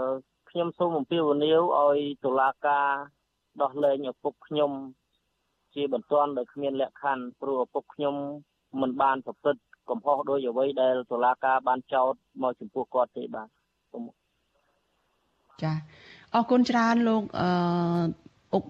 [0.50, 2.88] ខ្ញុំសូមអំពាវនាវឲ្យតុលាការ
[3.62, 4.70] ដោះលែងឪពុកខ្ញុំ
[5.74, 8.14] ជាបន្ទាន់ដោយគ្មានលក្ខខណ្ឌព្រោះឪពុកខ្ញុំ
[8.80, 13.48] មិនបានប្រព្រឹត្ត កំហុសដោយអ្វីដែលតុលាការបានចោទមកចំពោះគាត់ទេបាទ
[13.92, 14.06] សូម
[15.62, 15.72] ចា
[16.34, 17.48] អរគុណច្រើនលោកអឺ
[18.54, 18.64] អុក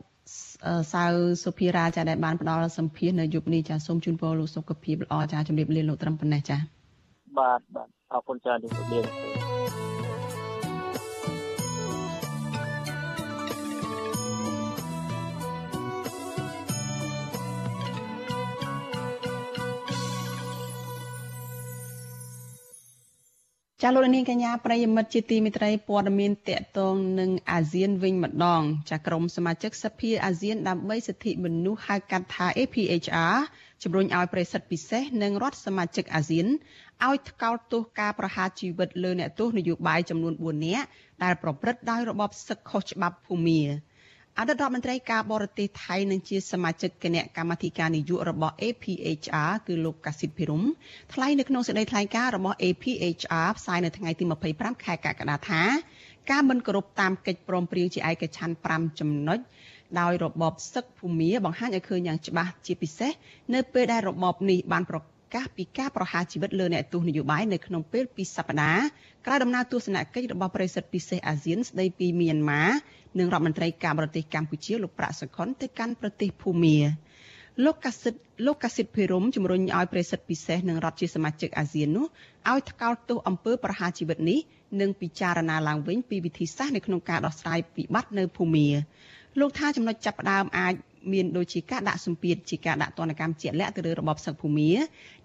[0.92, 1.04] សៅ
[1.44, 6.56] សុភារាចាដែលបានផ្ដល់សម្ភារនៅយប់នេះចាសូមជូនពរលោកសុខភាពល្អចាជំរាបលាលោកត្រឹមប៉ុណ្ណេះចា
[7.38, 9.51] បាទបាទអរគុណច្រើនជំរាបលា
[23.84, 33.36] ចាលោកនាងកញ្ញាប្រិយមិត្តជាទីមេត្រីព័ត៌មានតកតងនឹងអាស៊ានវិញម្ដង ចាក្រុមសមាជិកសភាអាស៊ានដើម្បីសិទ្ធិមនុស្សហៅកាត់ថា APHR
[33.82, 36.46] ជំរុញឲ្យប្រេសិតពិសេសនិងរដ្ឋសមាជិកអាស៊ាន
[37.06, 40.86] ឲ្យថ្កោលទោសការប្រហារជីវិតលើអ្នកទោសនយោបាយចំនួន4នាក់
[41.22, 43.60] ដែលប្រព្រឹត្តដោយរបបសឹកខុសច្បាប់ភូមា
[44.38, 50.62] អតីតរដ្ឋមន្ត្រីការបរទេសថៃនិងជាសមាជិកគណៈកម្មាធិការនយោបាយរបស់ APHR គឺលោកកាស៊ីតភិរម
[51.12, 55.62] ថ្លែងនៅក្នុងសេចក្តីថ្លែងការណ៍របស់ APHR ផ្សាយនៅថ្ងៃទី25ខែកក្កដាថា
[56.30, 59.38] ការមិនគោរពតាមកិច្ចព្រមព្រៀងជាឯកច្ឆន្ទ5ចំណុច
[60.00, 63.12] ដោយរបបសឹកភូមាបង្ហាញឲ្យឃើញយ៉ាងច្បាស់ជាពិសេស
[63.54, 64.98] នៅពេលដែលរបបនេះបានប្រ
[65.34, 68.84] កាសពីការប្រហារជីវិតលើអ្នកទោសនយោបាយនៅក្នុងពេលពីសប្តាហ៍
[69.26, 72.62] ក្រោយដំណើរទស្សនកិច្ចរបស់ប្រិយសិទ្ធិពិសេសអាស៊ានស្ដីពីមីយ៉ាន់ម៉ា
[73.18, 76.76] និងរដ្ឋមន្ត្រីការបរទេសកម្ពុជាលោកប្រាក់សុខុនទៅកាន់ប្រទេសភូមា
[77.64, 78.14] លោកកាសិត
[78.46, 82.06] លោកកាសិតភិរមជំរុញឲ្យប្រិសិទ្ធពិសេសនិងរដ្ឋជាសមាជិកអាស៊ាននោះ
[82.50, 84.38] ឲ្យថ្កោលទោសអំពើប្រហារជីវិតនេះ
[84.80, 88.68] និងពិចារណាឡើងវិញពីវិធីសាស្ត្រនៅក្នុងការដោះស្រាយវិបត្តិនៅភូមា
[89.40, 90.74] លោកថាចំណុចចាប់ផ្ដើមអាច
[91.12, 94.70] មានដូចជាការដាក់សម្ពាធជាការដាក់ទណ្ឌកម្មជាក់លាក់ទៅលើរបបសឹកភូមា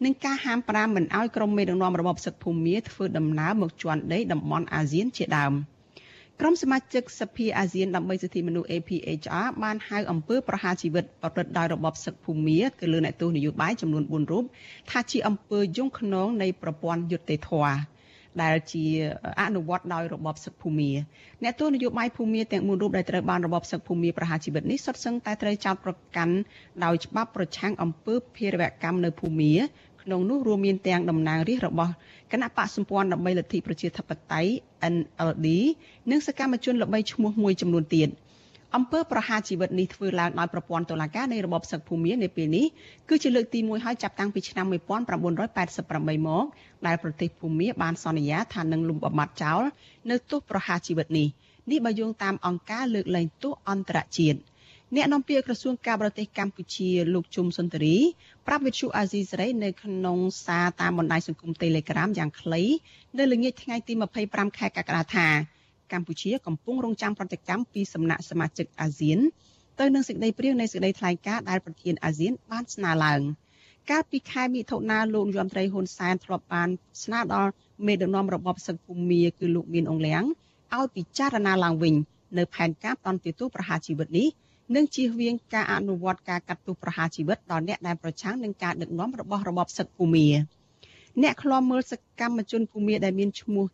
[0.03, 5.53] និងការហាមប្រាមមិនឲ្យក្រុមមេដឹកនាំរបបសឹកភូមាធ្វើដំណើរមកជន់ដីតំបន់អាស៊ានជាដើម
[6.41, 14.45] ក្រុមសមាជិកសភាអាស៊ានដើម្បីសិទ្ធិមនុស្ស APHR បានហៅអំពើប្រហារជីវិតប្រព្រឹត្តដោយរបបសឹកភូមាគឺលើអ្នកទោសនយោបាយចំនួន4រូប
[14.91, 17.77] ថាជាអំពើយងខ្នងនៃប្រព័ន្ធយុត្តិធម៌
[18.43, 18.85] ដែលជា
[19.41, 20.91] អនុវត្តដោយរបបសឹកភូមា
[21.43, 26.35] អ្នកទស្សនយោបាយភូមាទាំង4រូបដែលត្រូវបានរបបសឹកភូមាប្រហារជីវិតនេះសុទ្ធសឹងតែត្រូវចោទប្រកាន់
[26.85, 29.53] ដោយច្បាប់ប្រឆាំងអំពើភេរវកម្មនៅភូមា
[30.07, 31.93] ក្នុងនោះរួមមានទាំងតំណាងរាស្ត្ររបស់
[32.31, 34.49] គណៈបកសម្ព័ន្ធដើម្បីលទ្ធិប្រជាធិបតេយ្យ
[34.93, 35.47] NLD
[36.11, 38.09] និងសកម្មជនល្បីឈ្មោះមួយចំនួនទៀត។
[38.75, 42.65] អំពើប្រហារជីវិតនេះធ្វើឡើងដោយប្រព័ន្ធតុលាការនៃរបបសឹកភូមិនៅពេលនេះ
[43.09, 46.45] គឺជាលើកទី1ហើយចាប់តាំងពីឆ្នាំ1988មក
[46.87, 49.61] ដែលប្រទេសភូមាបានសន្យាថានឹងលុបបំបាត់ចោល
[50.09, 51.27] នៅទោសប្រហារជីវិតនេះ
[51.71, 54.39] នេះបើយោងតាមអង្គការលើកលែងទោសអន្តរជាតិ
[54.95, 57.95] អ្នកនាំពាក្យក្រសួងការបរទេសកម្ពុជាលោកជុំសុនតរី
[58.47, 62.61] ប្រាប់វិទ្យុអាស៊ីសេរីនៅក្នុងសារតាមបណ្ដាញសង្គម Telegram យ៉ាងខ្លី
[63.17, 63.93] នៅល្ងាចថ្ងៃទី
[64.25, 65.27] 25ខែកក្កដាថា
[65.93, 69.19] កម្ពុជាកំពុងរងចាំប្រតិកម្មពីសំណាក់សមាជិកអាស៊ាន
[69.79, 73.21] ទៅនឹងសេចក្តីព្រាងនៃសេចក្តីថ្លែងការណ៍ដែលប្រធានអាស៊ានបានស្នើឡើង
[73.89, 76.69] កាលពីខែមិថុនាលោកយមត្រីហ៊ុនសែនធ្លាប់បាន
[77.03, 77.51] ស្នើដល់
[77.85, 80.23] មេដឹកនាំរបបសឹកភូមាគឺលោកមានអងលៀង
[80.75, 81.95] ឲ្យពិចារណាឡើងវិញ
[82.37, 84.27] នៅផែនការតន្តិទោសប្រហារជីវិតនេះ
[84.75, 90.27] និងជៀសវាងការអនុវត្តការកាត់ទោសប្រហារជីវិតដល់អ្នកដែលប្រឆាំងនឹងការដឹកនាំរបស់របបសឹកភូមា
[91.21, 93.65] អ្នកខ្លាំមើលសកម្មជនភូមាដែលមានឈ្មោះ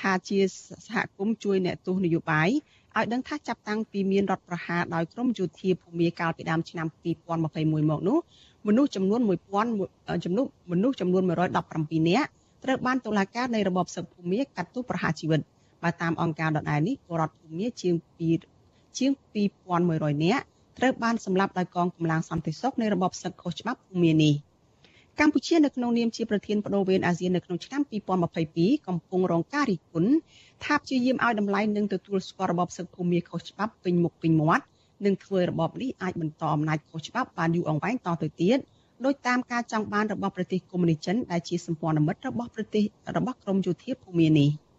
[0.00, 0.38] ថាជា
[0.86, 2.48] សហគមន៍ជួយអ្នកទស្សនយោបាយ
[2.96, 6.86] ឲ្យដឹងថាចាប់តាំងពីមានរដ្ឋប្រហារដោយក្រមយោធាភូមាកាលពីដើមឆ្នាំ
[7.34, 8.18] 2021មកនោះ
[8.66, 11.30] មនុស្សចំនួន1000ចំនួនមនុស្សចំនួន117
[12.10, 12.28] នាក់
[12.64, 15.40] ត្រូវបានតុលាការនៃរបបសឹកភូមាកាត់ទោសប្រហារជីវិត
[15.82, 17.94] បើតាមអង្គការដដែលនេះពលរដ្ឋភូមាជាង
[18.32, 18.49] 2
[18.98, 19.10] ជាង
[19.68, 20.44] 2100នាក់
[20.78, 24.34] ត្រូវបានសម្លាប់ដោយកងកម្លាំងសន្តិសុខនៃរបបសឹកខុសច្បាប់ភូមានេះ។
[25.20, 27.82] កម្ពុជានៅក្នុងនាមជាប្រធានបដូវវេនអាស៊ាននៅក្នុងឆ្នាំ
[28.34, 30.12] 2022កំពុងរងការរិះគន់
[30.64, 34.64] ថាព្យាយាមឲ្យតម្លៃនិងទទួលស្គាល់របបសឹកភូមិខុសច្បាប់ពេញមុខពេញមាត់
[35.04, 38.58] និងធ្វើរបបនេះអាចបន្តអំណាចខុសច្បាប់បានយូរអង្វែងតទៅទៀត
[39.04, 42.84] ដោយតាមការចង់បានរបស់ប្រទេសកុម្មុយនីសចិនដែលជាសម្ព័ន្ធមិត្តរបស់ប្រទេស
[43.16, 44.50] របស់ក្រមយោធាភូមិនេះ។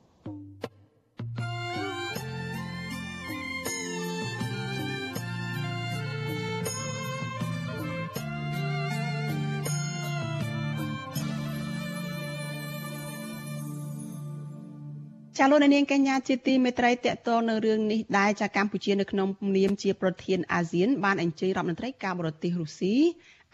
[15.41, 19.27] ចចាលោកនាងកញ្ញាជាទីមេត្រីតកតនៅរឿងនេះដែរចាកម្ពុជានៅក្នុង
[19.57, 22.95] នាមជាប្រធានអាស៊ានបានអញ្ជើញរដ្ឋមន្ត្រីការបរទេសរុស្ស៊ី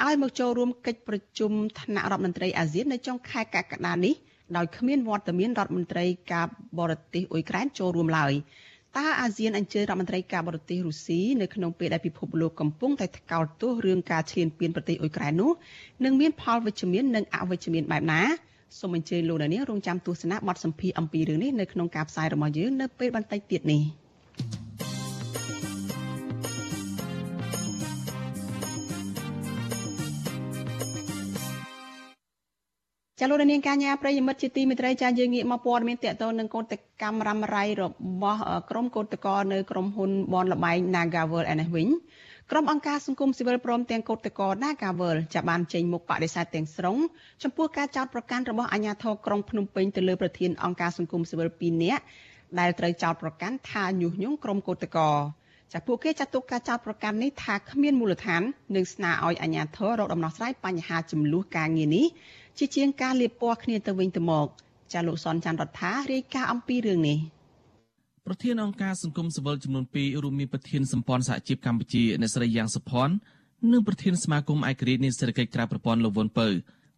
[0.05, 4.13] ឲ្យមកចូលរួមកិច្ចប្រជុំថ្នាក់រដ្ឋមន្ត្រីអាស៊ាននៅចុងខែកក្កដានេះ
[4.57, 6.47] ដោយគ្មានវត្តមានរដ្ឋមន្ត្រីការ
[6.79, 8.33] បរទេសអ៊ុយក្រែនចូលរួមឡើយ
[8.97, 15.51] តើអាស៊ានអញ្ជើញរដ្ឋមន្ត្រីការបរទេសរុស្ស៊ីនៅក្នុងពេលដែលពិភពលោកកំពុងតែថ្កោលទោសរឿងការឈ្លានពានប្រទេសអ៊ុយក្រែននោះ
[16.03, 18.23] នឹងមានផលវិជ្ជមាននិងអវិជ្ជមានបែបណា
[18.79, 23.81] សូមអញ្ជើញលោកអ្នកនាងរងចាំទស្សនាបទសម្ភាសអំពីរឿងនេះនៅក្នុងការផ្សាយរបស់យើងនៅពេលបន្តិចទៀតនេះ
[33.19, 37.83] ចាលោកនាងកញ្ញាប្រិយមិត្តជាទីមេត្រីចាយើងងាកមកព័ត៌មានតកតនឹងកោតកម្មរ៉ាំរ៉ៃរ
[38.21, 41.87] បស់ក្រុមកោតក្រនៅក្រុមហ៊ុនបនលបែង Nagavel ឯនេះវិញ
[42.51, 46.97] ក្រុមអង្គការសង្គមស៊ីវិលព្រមទាំងកោតតកោ Nagavel ចាប់បានចេញមុខបដិសេធទាំងស្រុង
[47.43, 52.03] ចំពោះការចោទប្រកាន់របស់អាជ្ញាធរក្រុងភ្នំពេញទៅលើប្រធានអង្គការសង្គមស៊ីវិល2នាក់
[52.59, 55.11] ដែលត្រូវចោទប្រកាន់ថាញុះញង់ក្រុមកោតតកោ
[55.73, 58.41] ចាពួកគេចាត់ទុកការចោទប្រកាន់នេះថាគ្មានមូលដ្ឋាន
[58.75, 62.05] និងស្នើឲ្យអាជ្ញាធររកដំណោះស្រាយបញ្ហាចំនួនការងារនេះ
[62.57, 64.47] ជាជាងការលៀបពណ៌គ្នាទៅវិញទៅមក
[64.93, 67.19] ចាលោកសនច័ន្ទរដ្ឋារាយការណ៍អំពីរឿងនេះ
[68.29, 73.13] ប្រធានអង្គការសង្គមស៊ីវិលចំនួន2រួមមានប្រធានសម្ព័ន្ធសហជីពកម្ពុជាអ្នកស្រីយ៉ាងសុផាន់
[73.71, 76.47] និងប្រធានសមាគមឯករាជ្យនៃសេដ្ឋកិច្ចក្រៅប្រព័ន្ធលោកវុនពៅ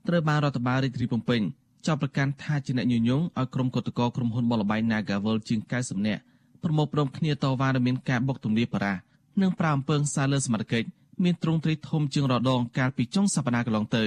[0.07, 1.41] ត្រូវបានរដ្ឋបាលរាជធានីភ្នំពេញ
[1.87, 6.21] ចោទប្រកាន់ថាជាអ្នកញុយញងឲ្យក្រុមកុតកោក្រុមហ៊ុនបលបៃ Nagavel ជាង90នាក់
[6.63, 8.93] ប្រមូលព្រមគ្នាតវ៉ាដែលមានការបុកទម្លាបបារា
[9.41, 10.87] និងប្រាអំពើងសារលើសមត្ថកិច្ច
[11.23, 14.03] មានទ្រង់ទ្រាយធំជាងរដងកាលពីចុងសប្តាហ៍កន្លងទៅ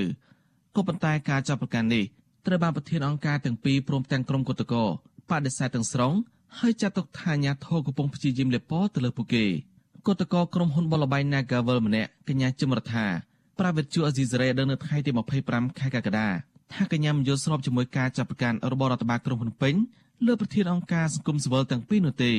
[0.77, 2.05] ក៏ប៉ុន្តែការចាប់ប្រកាន់នេះ
[2.47, 4.85] ត្រូវបានប្រធានអង្គការទាំងពីរព្រមទាំងក្រុមគឧតកោ
[5.31, 6.13] បដិសេធទាំងស្រុង
[6.61, 9.45] ហើយចាត់ទុកថាអាញាធរកំពុងព្យាយាមលេបពណ៌ទៅលើពួកគេ
[10.07, 13.07] គឧតកោក្រុមហ៊ុនបលបៃ Nagavel ម្នាក់កញ្ញាជំរដ្ឋា
[13.59, 15.11] ប្រាវិទ្យាអេស៊ីសរ៉េដឹងនៅថ្ងៃទី
[15.45, 16.29] 25ខែកក្កដា
[16.73, 19.75] ថាកញ្ញាមិនយល់ស្របជាមួយការចាប់ប្រកាន់របស់រដ្ឋបាលក្រុងភ្នំពេញ
[20.27, 22.33] លើប្រធានអង្គការសង្គមស៊ីវិលទាំងពីរនោះទេ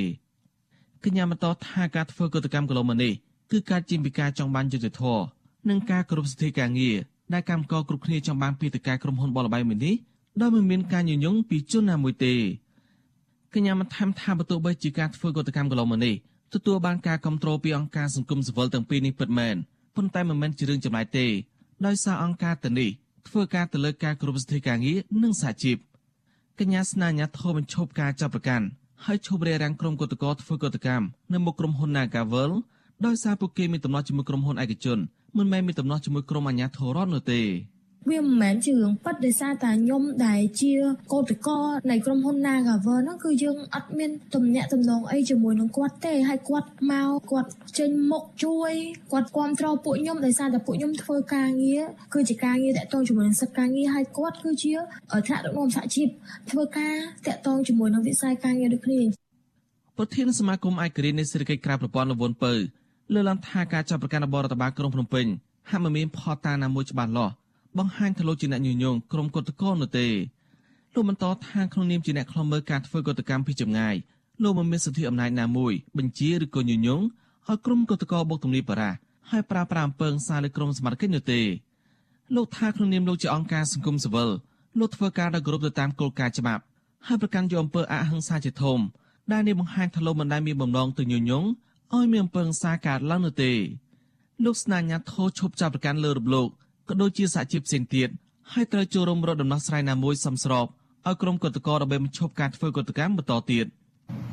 [1.04, 3.14] កញ្ញាបន្តថាការធ្វើកតកម្មកន្លងមកនេះ
[3.52, 5.24] គឺការជិះពីការចង់បានយុត្តិធម៌
[5.70, 6.96] និងការគោរពសិទ្ធិការងារ
[7.34, 9.96] ដែលកម្មករគ្រប់គ្នាចង់បានពីតការក្រុមហ៊ុនបលបៃមួយនេះ
[10.42, 12.34] ដោយមិនមានការញញងពីជនណាមួយទេ
[13.56, 16.16] កញ្ញាបានថែមថាបើទោះបីជាការធ្វើកតកម្មកន្លងមកនេះ
[16.54, 19.56] ទទួលបានការគ្រប់គ្រងពីអង្គការសង្គមស៊ីវិលទាំងពីរនេះពិតមែន
[19.96, 21.26] ប៉ុន្តែមិនមែនជារឿងចម្លែកទេ
[21.86, 22.90] ដោយសារអង្គការទាំងនេះ
[23.28, 25.78] ធ្វើការទៅលើការគ្រប់សិទ្ធិការងារនិងសហជីព
[26.60, 28.66] កញ្ញាស្នើអាជ្ញាធរបញ្ឈប់ការចាប់ប្រកាន់
[29.06, 32.52] ហើយឈប់រារាំងក្រុមកតកតធ្វើកតកម្មនៅមុខក្រុមហ៊ុន Nagavel
[33.06, 35.00] ដោយសារពួកគេមានតំណែងជាមួយក្រុមហ៊ុនឯកជន
[35.38, 37.42] មិនមែនមានតំណែងជាមួយក្រុមអាជ្ញាធររដ្ឋនោះទេ
[38.10, 40.72] វាមិនមែនជារឿងប៉ັດដោយសារតែខ្ញុំដែលជា
[41.14, 41.60] កោតកោ
[41.92, 48.72] នៃក្រុមហ៊ុន Nagaver ហ្នឹងគឺយើងអត់មានទំនាក់ទំនងអីជាមួយនឹងគាត់ទេហើយគាត់មកគាត់ចេញមុខជួយ
[49.12, 51.82] គាត់គ្រប់គ្រងពួកខ្ញុំដោយសារតែពួកខ្ញុំធ្វើការងារ
[52.14, 54.74] គឺជាការងារតាក់ទងជាមួយនឹងសិទ្ធិការងារហើយគាត់គឺជា
[55.28, 56.08] ថ្នាក់ដឹកនាំសហជីព
[56.52, 56.94] ធ្វើការ
[57.28, 59.02] តាក់ទងជាមួយនឹងវិស័យការងារដូចគ្នា
[59.98, 62.54] ប្រធានសមាគមឯករាជ្យនៃសេដ្ឋកិច្ចក្រៅប្រព័ន្ធលវនពៅ
[63.14, 65.26] លើកឡើងថាការចាប់ប្រកាន់របស់រដ្ឋបាលក្រុងភ្នំពេញ
[65.70, 67.34] ហាក់មិនមានផតតាណាមួយច្បាស់លាស់
[67.78, 70.08] បង្ហាញថាលោកជាអ្នកញុយញងក្រុមកុតកោនោះទេ
[70.94, 73.96] លោកបន្តថាក្នុងនាមជាអ្នកខ្លំមើលការធ្វើកតកម្មពីចម្ងាយ
[74.44, 77.02] លោកមិនមានសិទ្ធិអំណាចណាមួយបញ្ជាឬក៏ញុយញង
[77.48, 78.92] ឲ្យក្រុមកុតកោបុកទម្លាបបារា
[79.30, 81.42] ហើយប្រើប្រាស់អំពើសារលើក្រុមសមាជិកនោះទេ
[82.36, 84.30] លោកថាក្នុងនាមលោកជាអង្គការសង្គមស៊ីវិល
[84.80, 86.64] លោកធ្វើការដោយគោរពទៅតាមគោលការណ៍ច្បាប់
[87.08, 88.80] ហើយប្រកាន់យកអំពើអហិង្សាជាធំ
[89.32, 91.46] ដែលនេះបង្ហាញថាលោកមិនដែលមានបំណងទៅញុយញង
[91.94, 93.52] ឲ្យមានអំពើហិង្សាកើតឡើងនោះទេ
[94.44, 96.50] លោកស្នាញាធោឈប់ចាប់ប្រកាន់លើរបលោក
[96.94, 98.10] ក៏ដូចជាសហជីពផ្សេងទៀត
[98.54, 100.66] ហើយត្រូវចូលរួមរកដំណោះស្រាយណាមួយសមស្រប
[101.08, 103.66] ឲ្យក្រុមកតកតដើម្បីបញ្ឈប់ការធ្វើកតកម្មបន្តទៀត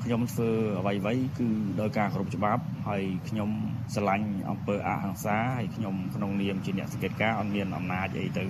[0.05, 1.49] ខ្ញុំធ្វើអ្វីអ្វីគឺ
[1.81, 3.51] ដោយការគោរពច្បាប់ហើយខ្ញុំ
[3.95, 8.45] ស្រឡាញ់អង្គើអហិង្សាហើយខ្ញុំក្នុងនាមជាអ្នកសង្កេតការអត់មានអំណាចអីទៅ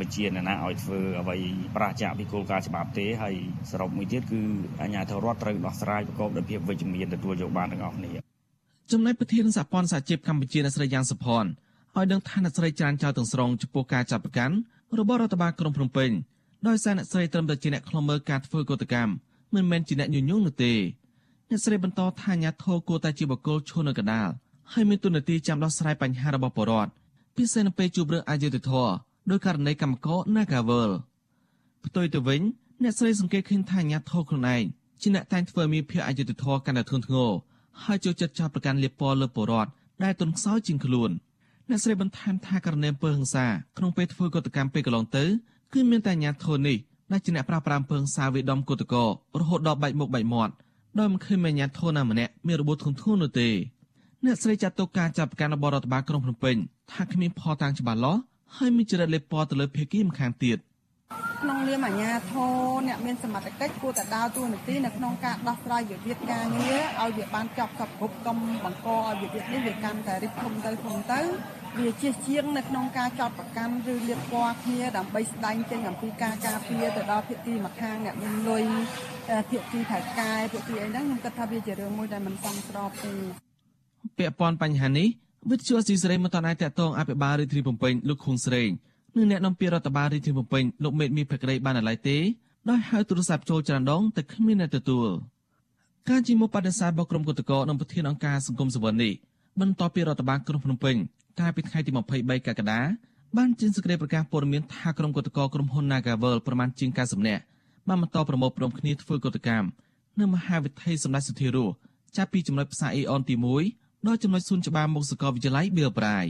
[0.00, 1.36] បញ្ជាអ្នកណាឲ្យធ្វើអ្វី
[1.76, 3.34] ប្រឆាចពីគោលការណ៍ច្បាប់ទេហើយ
[3.70, 4.40] សរុបមួយទៀតគឺ
[4.80, 8.10] អាជ្ញាធររដ្ឋត្រូវដោះស្រាយប្រកបដោយភាពវិជ្ជមានទទួលយកបានទាំងអស់គ្នា
[8.92, 11.50] ចំណែកប្រធានសហព័ន្ធសហជីពកម្ពុជាអ្នកស្រីយ៉ាងសុផាន់
[11.96, 14.54] ឲ្យដឹងថាអ្នកស្រីច្រានចោលទាំងស្រុងចំពោះការចាប់ប្រកាន់
[14.98, 16.10] របស់រដ្ឋបាលក្រុងភ្នំពេញ
[16.68, 19.12] ដោយសារអ្នកស្រីត្រឹមតែជាអ្នកខ្លំមើលការធ្វើកតកម្ម
[19.54, 20.72] មិនមែនជាអ្នកញុយញងនោះទេ
[21.50, 24.28] អ្នកស្រីបន្តថាអាញាធរគួរតែជាបកគលឈរនៅកណ្ដាល
[24.72, 26.90] ហើយមានទូនាទីចាំដោះស្រាយបញ្ហារបស់ប្រជាពលរដ្ឋ
[27.36, 28.92] ពិសេសនៅពេលជួបរឿងអយុត្តិធម៌
[29.30, 30.90] ដោយករណីកម្មករ Nagavel
[31.84, 32.42] ផ្ទុយទៅវិញ
[32.82, 34.62] អ្នកស្រីសង្កេតឃើញថាអាញាធរខ្លួនឯង
[35.00, 37.30] ជាអ្នកតែងធ្វើមានភាពអយុត្តិធម៌កាន់តែធ្ងន់ធ្ងរ
[37.84, 39.70] ហើយចូលចិត្តចាប់ប្រកាន់លៀបពណ៌លើប្រជាពលរដ្ឋ
[40.04, 41.10] ដែលទន់ខ្សោយជាងខ្លួន។
[41.72, 43.46] អ្នកស្រីបន្ថែមថាករណីអំពើហិង្សា
[43.78, 45.24] ក្នុងពេលធ្វើកតកម្មពេលកន្លងទៅ
[45.72, 46.78] គឺមានតែអាញាធននេះ
[47.12, 48.94] ដែលជាអ្នកប្រាស្រ័យអំពើហិង្សាវេដំកតក
[49.40, 50.52] រហូតដល់បែកមុខបែកមាត់
[50.98, 53.48] ដោយមិនឃើញមានអាញាធនណាម្នាក់មានរបួសធ្ងន់ធ្ងរនោះទេ
[54.24, 56.56] អ្នកស្រីចាត់ទុកការចាប់ការរបស់រដ្ឋបាលក្រុងភ្នំពេញ
[56.92, 58.20] ថាគ្មានផតាំងច្បាស់លាស់
[58.56, 60.58] ហើយមានចរិតលេបពណ៌ទៅលើភេកីម្ខាងទៀត
[61.42, 71.20] ក្នុងនាមអាជ្ញាធរអ្នកមានសមត្ថកិច្ចគួរតែដើរតួនាទីនៅក្នុងការដោះស្រាយវិវាទការងារឲ្យវាបានចប់សពគ្រប់កុំបង្កឲ្យវិវាទនេះវាកាន់តែរីកធំទៅធំទៅ
[71.78, 78.64] វាជាជាងនៅក្នុងការចោតប្រកាន់ឬលៀបពណ៌គ្នាដើម្បីស្ដែងចេញអំពីការការពារទៅដល់ភាគីម្ខាងអ្នកមានលុយ
[79.50, 83.12] ភាគីថៅកែភាគីអីហ្នឹងខ្ញុំគិតថាវាជារឿងមួយដែលមិនសមស្របទេ
[84.18, 85.08] ពាក់ព័ន្ធបញ្ហានេះ
[85.50, 88.70] វិទ្យុអស៊ីសេរីមិនតន់អាចតតងអភិបាលរាជធានីភ្នំពេញលោកខុងស្រេង
[89.16, 92.18] និងអ្នកនាំពាក្យរដ្ឋបាលរាជធានីភ្នំពេញលោកមេតមីភក្តីបានណឡៃទេ
[92.68, 95.08] ដោយហៅទូរស័ព្ទចូលច្រានដងតែគ្មានអ្នកទទួល
[96.08, 99.12] ការជីមុខបដិសេធរបស់ក្រុមគឧតកោនិងប្រធានអង្គការសង្គមសវននេះ
[99.60, 100.96] បន្ទាប់ពីរដ្ឋបាលក្រុងភ្នំពេញ
[101.40, 102.80] កាលពីថ្ងៃទី23កក្កដា
[103.36, 107.42] បានចេញសេចក្តីប្រកាសព័ត៌មានថាក្រុមគឧតកោក្រុមហ៊ុន Nagavel ប្រមាណជាង90នាក់
[107.88, 109.66] បានបន្តប្រមូលផ្តុំគ្នាធ្វើកុតកម្ម
[110.20, 111.68] នៅមហាវិថីសម្ដេចសុធារស
[112.16, 113.34] ចាប់ពីចំណុចផ្សារអ៊ីអនទី
[113.70, 116.26] 1ដល់ចំណុចសួនច្បារមុខសាកលវិទ្យាល័យបៀលប្រាយ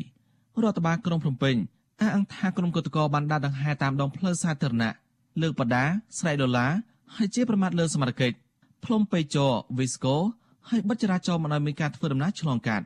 [0.62, 1.56] រដ្ឋបាលក្រុងភ្នំពេញ
[2.00, 4.92] អះអាងថាក្រុមកុតកោបានដាក់ដង្ហែតាមដងផ្លូវសាធារណៈ
[5.42, 5.84] លើកបដា
[6.18, 6.70] ស្រែកដុល្លារ
[7.16, 8.36] ហើយជាប្រមាថលើសមត្ថកិច្ច
[8.84, 10.16] ផ្លុំពេចរវីស្កូ
[10.68, 12.84] ហើយបិទចរាចរណ៍មិនឲ្យមានការធ្វើដំណើរឆ្លងកាត់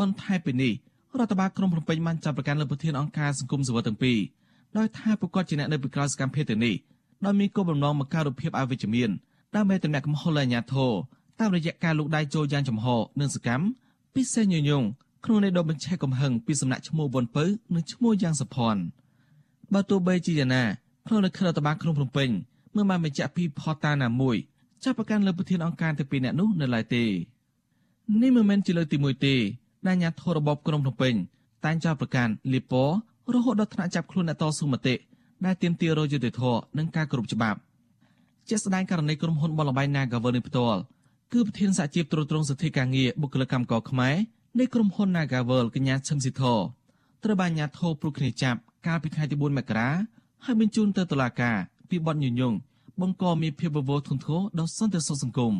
[0.00, 0.72] បន្ថែមពីនេះ
[1.18, 4.18] រដ្ឋបាលក្រុងភ្នំពេញបានចាប់ប្រកាន់លើប្រធានអង្គការសង្គមសវត្ថទាំងពីរ
[4.78, 6.74] ដោយថាពួកគាត់ជាអ្នកនៅពីក្រោយសកម្មភាពទាំងនេះ
[7.24, 9.10] ដោយមានគោលបំណងបង្កើតរូបភាពអវិជ្ជមាន
[9.56, 10.92] ដើម្បីតំណាក់កំហុសលើអាញាធរ
[11.40, 12.86] តាមរយៈការលូកដៃចូលយ៉ាងចំហ
[13.20, 13.64] និងសកម្ម
[14.14, 14.84] ពិសេសញញង
[15.24, 18.80] ក្នុងន័យដកបញ្ឆេះកំហឹងពីសំណាក់ឈ្មោះវុនពៅនិងឈ្មោះយ៉ាងសុផាន់
[19.72, 20.64] បើទោះបីជាយ៉ាងណា
[21.06, 22.28] ក្នុងលក្ខណៈតបាក្នុងភ្នំពេញ
[22.74, 24.36] មិនបានបញ្ជាក់ពីផតាណាមួយ
[24.84, 27.04] ចាប់ប្រកាន់លើប្រធានអង្គការទាំងពីរនាក់នោះនៅឡើយទេ
[28.22, 29.34] នេះមិនមែនជាលើកទី1ទេ
[29.86, 31.14] ដែលអាញាធររបបក្រុងភ្នំពេញ
[31.64, 32.86] តែងចោទប្រកាន់លីប៉
[33.34, 34.94] រហូតដល់ថ្នាក់ចាប់ខ្លួនអ្នកតស៊ូមតិ
[35.44, 37.58] ដែលទាមទាររយុត្តិធម៌និងការគោរពច្បាប់
[38.48, 40.80] ជាស្ដែងករណីក្រុមហ៊ុនបលបៃ Nagavel នេះផ្ទាល់
[41.32, 44.16] គឺប្រធានសហជីពត្រួតត្រងសិទ្ធិការងារបុគ្គលិកកម្មករខ្មែរ
[44.58, 46.42] នៃក្រុមហ៊ុន Nagavel កញ្ញាឈឹមស៊ីធ
[47.24, 49.88] ត្រូវបានអាជ្ញាធរព្រួតគ្នាចាប់កាលពីថ្ងៃទី4មករា
[50.44, 51.56] ហើយបញ្ជូនទៅតុលាការ
[51.90, 52.54] ពីបទញុយញង
[53.00, 55.54] បង្កមានភាពវវធនធរដល់សន្តិសុខសង្គម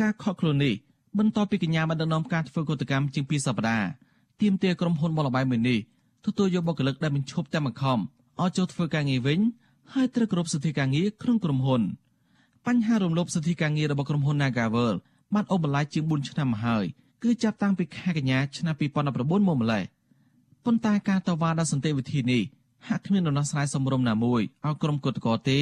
[0.00, 0.74] ការខកខ្លួននេះ
[1.18, 3.88] បន្ទាប់ពីកញ្ញាបានដឹកនាំការធ្វើកោតកម្មជាង2សប្តាហ៍
[4.40, 5.78] ទាមទារក្រុមហ៊ុនបលបៃមួយនេះ
[6.24, 7.98] ទទួលយកបុគ្គលិកដែលបញ្ឈប់តែបង្ខំ
[8.40, 9.40] ឲ្យចូលធ្វើការងារវិញ
[9.92, 11.82] ហើយត្រូវគោរពសិទ្ធិការងារក្នុងក្រុមហ៊ុន
[12.66, 14.94] បញ្ហារំលោភសិទ្ធិការងាររបស់ក្រុមហ៊ុន Nagavel
[15.34, 16.86] បានអូសបន្លាយជាង4ឆ្នាំមកហើយ
[17.24, 19.82] គឺចាប់តាំងពីខែកញ្ញាឆ្នាំ2019មកម្លេះ
[20.64, 22.42] ប៉ុន្តែការតវ៉ាដល់សន្តិវិធីនេះ
[22.88, 25.60] ហាក់គ្មានដំណោះស្រាយសមរម្យណាមួយឲ្យក្រុមគឧតកោទេ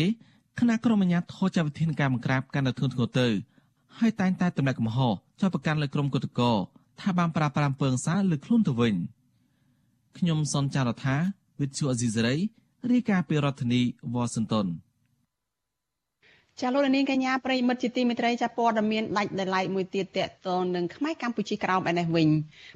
[0.58, 3.28] គណៈក្រុមអាជ្ញាធរចាត់វិធានការបង្ក្រាបកាន់តែធ្ងន់ធ្ងរទៅ
[3.98, 6.52] ហើយតែងតែទម្លាក់កំហុសចោទប្រកាន់លើក្រុមគឧតកោ
[7.00, 8.94] ថាបានប្រាប្រាំពើងសារលើខ្លួនទៅវិញ
[10.18, 11.16] ខ្ញុំសនចាររថា
[11.60, 12.36] វិទ្យុអេស៊ីសេរី
[12.90, 13.82] រាយការណ៍ពីរដ្ឋធានី
[14.14, 14.66] វ៉ាស៊ីនតោន
[16.60, 22.28] ចាលោកនាងកញ្ញាប្រិមិត្តជាទីមេត្រីចាព័ត៌មានដាច់ដライមួយទៀតតកតងនឹងខ្មែរកម្ពុជាក្រោមឯនេះវិញ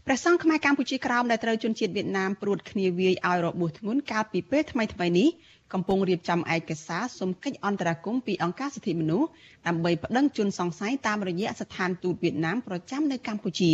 [0.07, 5.29] ព្រះសង្ឃខ្មែរកម្ពុជាក្រោមដែលត្រូវជនជាតិវៀតណាមព្រួតគ្នាវាយឲ្យរបួសធ្ងន់កាលពីពេលថ្មីថ្មីនេះ
[5.73, 9.29] កំពុងរៀបចំឯកសារសុំកិច្ចអន្តរាគមន៍ពីអង្គការសិទ្ធិមនុស្ស
[9.67, 13.73] ដើម្បីប្តឹងជនសង្ស័យតាមរយៈស្ថានទូតវៀតណាមប្រចាំនៅកម្ពុជា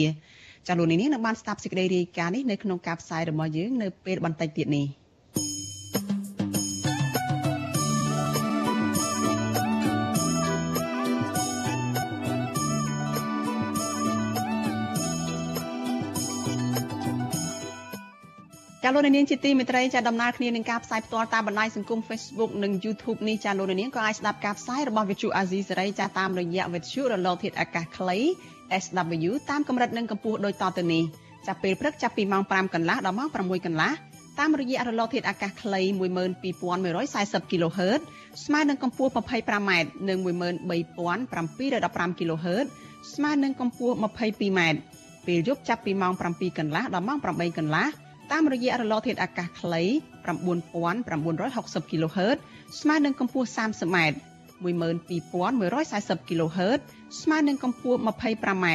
[0.66, 4.86] ចាលោកនាងនឹងបានស្ដាប់សេចក្តីរាយការណ៍នេះនៅក្នុងការផ្សាយរបស់យើងនៅពេលបន្តិចទៀតនេះ។
[18.84, 28.18] ចាលោកនាងជាទីមេត្រីចាដំណើរគ្នានឹងការផ្សាយផ្ទាល់តាមបណ្ដាញសង្គម Facebook និង YouTube នេះចាលោកនាងក៏អាចស្ដាប់ការផ្សាយរបស់ Vithu Azizi សេរីចាតាមរយៈ Vithu រលកធាតុអាកាសខ្លី
[28.82, 31.04] SW តាមកម្រិតនិងកម្ពស់ដូចតទៅនេះ
[31.46, 33.92] ចាប់ពេលព្រឹកចាប់ពីម៉ោង5កន្លះដល់ម៉ោង6កន្លះ
[34.38, 35.80] តាមរយៈរលកធាតុអាកាសខ្លី
[36.52, 38.00] 12140 kHz
[38.44, 39.70] ស្មើនឹងកម្ពស់ 25m
[40.08, 42.66] និង13715 kHz
[43.14, 44.60] ស្មើនឹងកម្ពស់ 22m
[45.26, 47.86] ពេលយប់ចាប់ពីម៉ោង7កន្លះដល់ម៉ោង8កន្លះ
[48.32, 49.82] តាមរយៈរលកធាតុអាកាសខ្លី
[50.26, 52.36] 9960 kHz
[52.80, 53.98] ស្មើនឹងកម្ពស់ 30m
[54.64, 56.80] 12140 kHz
[57.22, 58.66] ស្មើនឹងកម្ពស់ 25m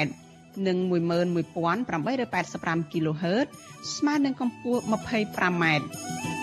[0.68, 3.48] និង11885 kHz
[3.96, 6.37] ស្មើនឹងកម្ពស់ 25m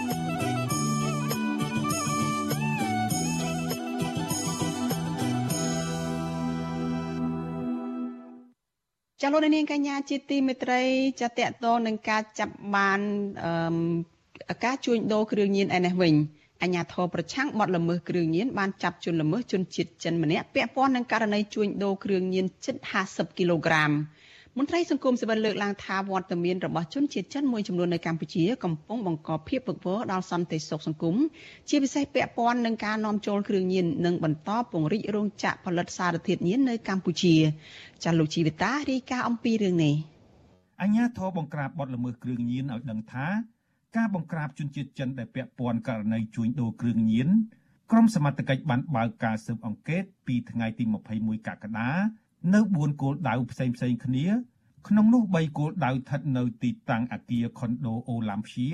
[9.26, 10.80] ចាលោកនាងកញ្ញាជាទីមេត្រី
[11.20, 13.00] ចាតកតងនឹងការចាប់បាន
[14.50, 16.14] អឺការជួញដូរគ្រឿងញៀនឯនេះវិញ
[16.62, 22.76] អញ្ញាធរប្រឆាំងបទល្មើសគ្រឿងញៀនបានចាប់ជនល្មើសជនជាតិចិនម្នាក់ពាក់ព័ន្ធនឹងករណីជួញដូរគ្រឿងញៀនជិត
[23.08, 23.90] 50គីឡូក្រាម
[24.58, 31.16] មន្ត្រីសង្គមស៊ីវិលលើកឡើងថាវត្តមានរបស់ជនជាតិចិនមួយចំនួននៅកម្ពុជាកំពុងបង្កភាពវឹកវរដល់សន្តិសុខសង្គម
[31.68, 37.34] ជាពិសេសពាក់ព័ន្ធនឹងការនាំចូលគ្រឿងញៀននិងបន្តពង្រីករោងចក្រផលិតសារធាតុញៀននៅកម្ពុជា
[38.04, 39.94] ចាលោកជីវិតារាយការណ៍អំពីរឿងនេះ
[40.82, 43.26] អញ្ញាធរបង្ក្រាបបទល្មើសគ្រឿងញៀនឲ្យដឹងថា
[43.96, 47.28] ការបង្ក្រាបជនជាតិចិនដែលពាក់ព័ន្ធករណីជួញដូរគ្រឿងញៀន
[47.90, 50.84] ក្រុមសមត្ថកិច្ចបានបើកការស៊ើបអង្កេតពីថ្ងៃទី
[51.16, 51.90] 21កក្កដា
[52.52, 54.26] នៅ4គោលដៅផ្សេងៗគ្នា
[54.88, 58.70] ក្នុងនោះ3គោលដៅស្ថិតនៅទីតាំងអគារខុនដូអូឡាំព្យា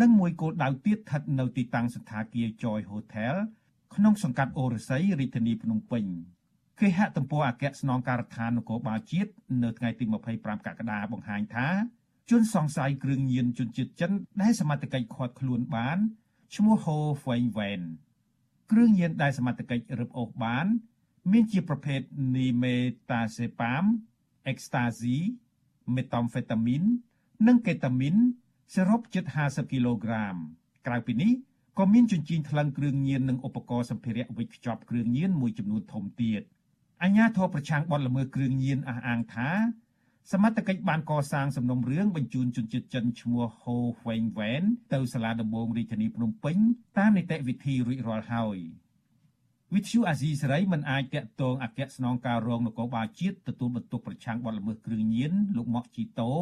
[0.00, 3.34] និងមួយគោលដៅទៀតស្ថិតនៅទីតាំងសន្តាគារ Joy Hotel
[3.94, 6.04] ក្នុងសង្កាត់អូរស័យរាជធានីភ្នំពេញ
[6.80, 9.30] គេហទំព័រអគ្គស្នងការដ្ឋាននគរបាលជាតិ
[9.62, 10.04] នៅថ្ងៃទី
[10.34, 11.68] 25កក្កដាបង្ហាញថា
[12.30, 15.98] ជនសង្ស័យគ្រឿងញៀនជនជាតិចិនដែលសមត្ថកិច្ចឃាត់ខ្លួនបាន
[16.54, 17.80] ឈ្មោះហូហ្វេងវ៉ែន
[18.70, 20.66] គ្រឿងញៀនដែលសមត្ថកិច្ចរឹបអូសបាន
[21.32, 22.00] មានជាប្រភេទ
[22.36, 22.76] នីមេ
[23.10, 23.84] តាសេប៉ាម
[24.46, 25.16] អេកស្តាស៊ី
[25.94, 26.82] មេតាំហ្វេតាមីន
[27.48, 28.14] និងកេតាមីន
[28.74, 30.34] សរុបជិត50គីឡូក្រាម
[30.86, 31.32] ក្រៅពីនេះ
[31.78, 36.42] ក៏មានជញ្ជីងថ្លឹងគ្រឿងញៀននិងឧបករណ៍សម្ភារៈវេចខ្ចប់គ្រឿងញៀនមួយចំនួនធំទៀត
[37.02, 39.50] អញ្ញាធរប្រឆាំងបទល្មើសគ្រឿងញៀនអះអាងថា
[40.32, 44.62] សមត្ថកិច្ចបានកសាងសំណុំរឿងបញ្ជូនជនជាតិចិនឈ្មោះហូហ្វេងវ៉ែន
[44.92, 46.56] ទៅសាលាដំបងរាជធានីភ្នំពេញ
[46.98, 48.58] តាមនីតិវិធីរួចរាល់ហើយ
[49.74, 56.32] វិទ្យុអាស៊ីសេរីមិនអាចតាក់ទងអគ្គស្នងការរងនគរបាលជាតិទទួលបន្ទុកប្រឆាំងបទល្មើសគ្រឿងញៀនលោកម៉ុកជីតូ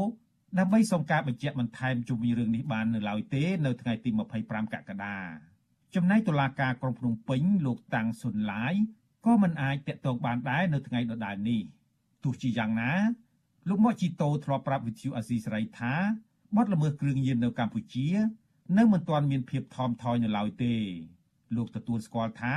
[0.58, 4.10] ដើម្បីសុំការបញ្ជាក់បន្ថែមជុំវិញរឿងនេះបាននៅឡើយទេនៅថ្ងៃទី
[4.42, 5.18] 25កក្កដា
[5.94, 8.74] ចំណែកតុលាការក្រុងភ្នំពេញលោកតាំងសុនឡាយ
[9.26, 11.62] ក៏មិនអាចតាក់ទងបានដែរនៅថ្ងៃដដែលនេះ
[12.24, 12.92] ទោះជាយ៉ាងណា
[13.68, 15.94] លោកម៉ុកជីតូធ្លាប់ប្រាប់វិទ្យុអាស៊ីសេរីថា
[16.56, 18.08] បទល្មើសគ្រឿងញៀននៅកម្ពុជា
[18.78, 20.74] នៅមិនទាន់មានភាពថមថយនៅឡើយទេ
[21.56, 22.54] លោកទទួលស្គាល់ថា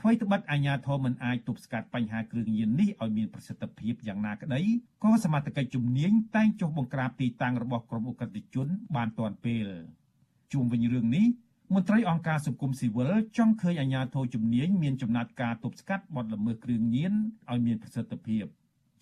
[0.00, 4.62] ថ្មីត្បិតអាជ្ញាធរមិនអាចទប់ស្កាត់បញ្ហាគ្រឿងញៀននេះឲ្យមានប្រសិទ្ធភាពយ៉ាងណាក្តី
[5.04, 9.66] ក៏សមត្ថកិច្ចជំនាញតែងចុះបង្ក្រាបទីតាំងរបស់ក្រុមអ ுக ្រិតជន បានទាន់ពេល
[10.52, 11.26] ជុំវិញរឿងនេះ
[11.74, 17.12] មន្ត្រីអង្គការសង្គមស៊ីវិលចង់ឃើញអាជ្ញាធរជំនាញមានចំណាត់ការទប់ស្កាត់បទល្មើសគ្រឿងញៀន
[17.50, 18.44] ឲ្យមានប្រសិទ្ធភាព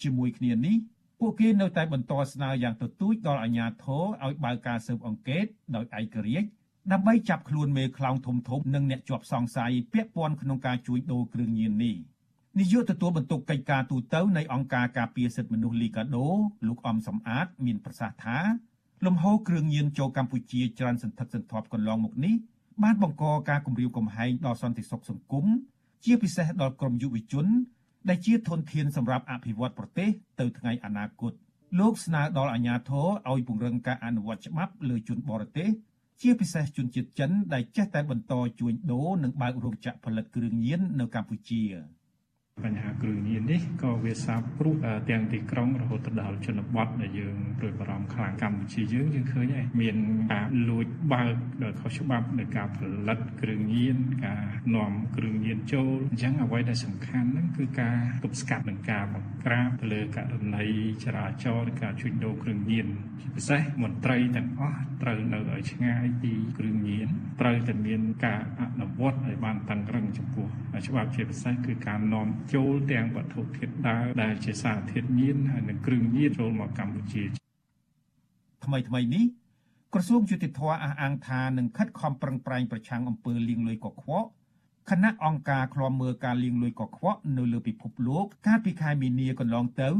[0.02, 0.76] ជាមួយគ្នានេះ
[1.20, 5.44] ពួកគេនៅតែបន្តស្នើយ៉ាងទទូចដល់អាជ្ញាធរឲ្យបើកការស៊ើបអង្កេត
[5.74, 6.48] ដោយឯករាជ្យ
[6.92, 11.96] ដើម្បីចាប់ខ្លួនមេខ្លោងធំធំនិងអ្នកជាប់សង្ស័យពាក់ព័ន្ធក្នុងការជួញដូរគ្រឿងញៀននេះ
[12.58, 16.26] នាយកទទួលបន្ទុកកិច្ចការទូតនៃអង្គការការពារសិទ្ធិមនុស្សលីកាដូ
[16.66, 18.38] លោកអំសំអាត មានប្រសាសន៍ថា
[19.06, 22.34] លំហូរគ្រឿងញៀនចូលកម្ពុជាច្រើនសន្ធឹកសន្ធាប់កន្លងមកនេះ
[22.82, 25.46] បានបង្កការគំរាមកំហែងដល់សន្តិសុខសង្គម
[26.04, 27.46] ជាពិសេសដល់ក្រុមយុវជន
[28.08, 30.08] ដែលជាធនធានសម្រាប់អភិវឌ្ឍប្រទេស
[30.40, 31.32] ទៅថ្ងៃអនាគត
[31.80, 35.68] លោកស្នើដល់អាជ្ញាធរឲ្យពង្រឹងការអនុវត្តច្បាប់លើជនបរទេស
[36.22, 41.62] ជាពិសេសជនជាតិចិនដែលចេះតែបន្តជួញដូរនិងបើករោងចក្រផលិតគ្រឿងញៀននៅកម្ពុជា។
[42.64, 44.74] បញ្ហាគ្រឿងញៀននេះក៏វាសាបព្រោះ
[45.10, 49.96] ទាំងទីក្រុងរហូតដល់ជនបទដែលយើងព្រួយបារម្ភខ្លាំងកម្ពុជាយើងយើងឃើញហើយមាន
[50.32, 53.96] ការលួចបើកដោយខុសច្បាប់នៃការផលិតគ្រឿងញៀន
[54.26, 54.44] ការ
[54.76, 60.66] នាំគ្រឿងញៀនចូលអញ្ចឹងអ្វីដែលសំខាន់ហ្នឹងគឺការទប់ស្កាត់និងការបង្ក្រាបទៅលើករណី
[61.04, 62.86] ចរាចរណ៍និងការជួញដូរគ្រឿងញៀន
[63.20, 67.08] ជាពិសេសមន្ត្រីទាំងអស់ត្រូវនៅឲ្យឆ្ងាយពីគ្រឿងញៀន
[67.40, 70.46] ត្រូវតែមានការអនុវត្តឲ្យបានតឹងរឹងចំពោះ
[70.86, 77.24] ច្បាប់ជាពិសេសគឺការនាំចូលទាំងវត្ថុធាតុដើមដែលជាសារធាតុញៀនហើយនិងគ្រឿងញៀនចូលមកកម្ពុជា
[78.64, 79.24] ថ្មីថ្មីនេះ
[79.94, 84.28] ក្រសួងយុតិធធអះអាងថានឹងខិតខំប្រឹងប្រែងប្រឆាំងអំពើលាងលុយកខ្វក់
[84.90, 89.90] គណៈអង្គការឃ្លាំមើលការលាងលុយកខ្វក់នៅលើពិភពលោក កាលពីខែមីនាកន្លងទៅ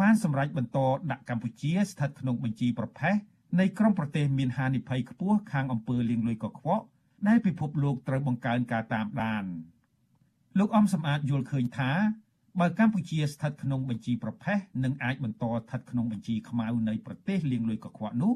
[0.00, 0.78] បានសម្រេចបន្ត
[1.10, 3.16] ដាក់កម្ពុជាស្ថិតក្នុងបញ្ជីប្រភេទ
[3.60, 6.84] នៃក្រុមប្រទេសមានហានិភ័យខ្ពស់ខាងអំពើលាងលុយកខ្វក់
[7.28, 9.44] ដែលពិភពលោកត្រូវបង្កើនការតាមដាន។
[10.58, 11.90] លោកអំសំអាតយល់ឃើញថា
[12.60, 18.32] បើកម្ពុជាស្ថិតក្នុងបញ្ជីប្រភេទនិងអាចបន្តស្ថិតក្នុងបញ្ជីខ្មៅនៃប្រទេសលាងលុយកខ្វក់នោះ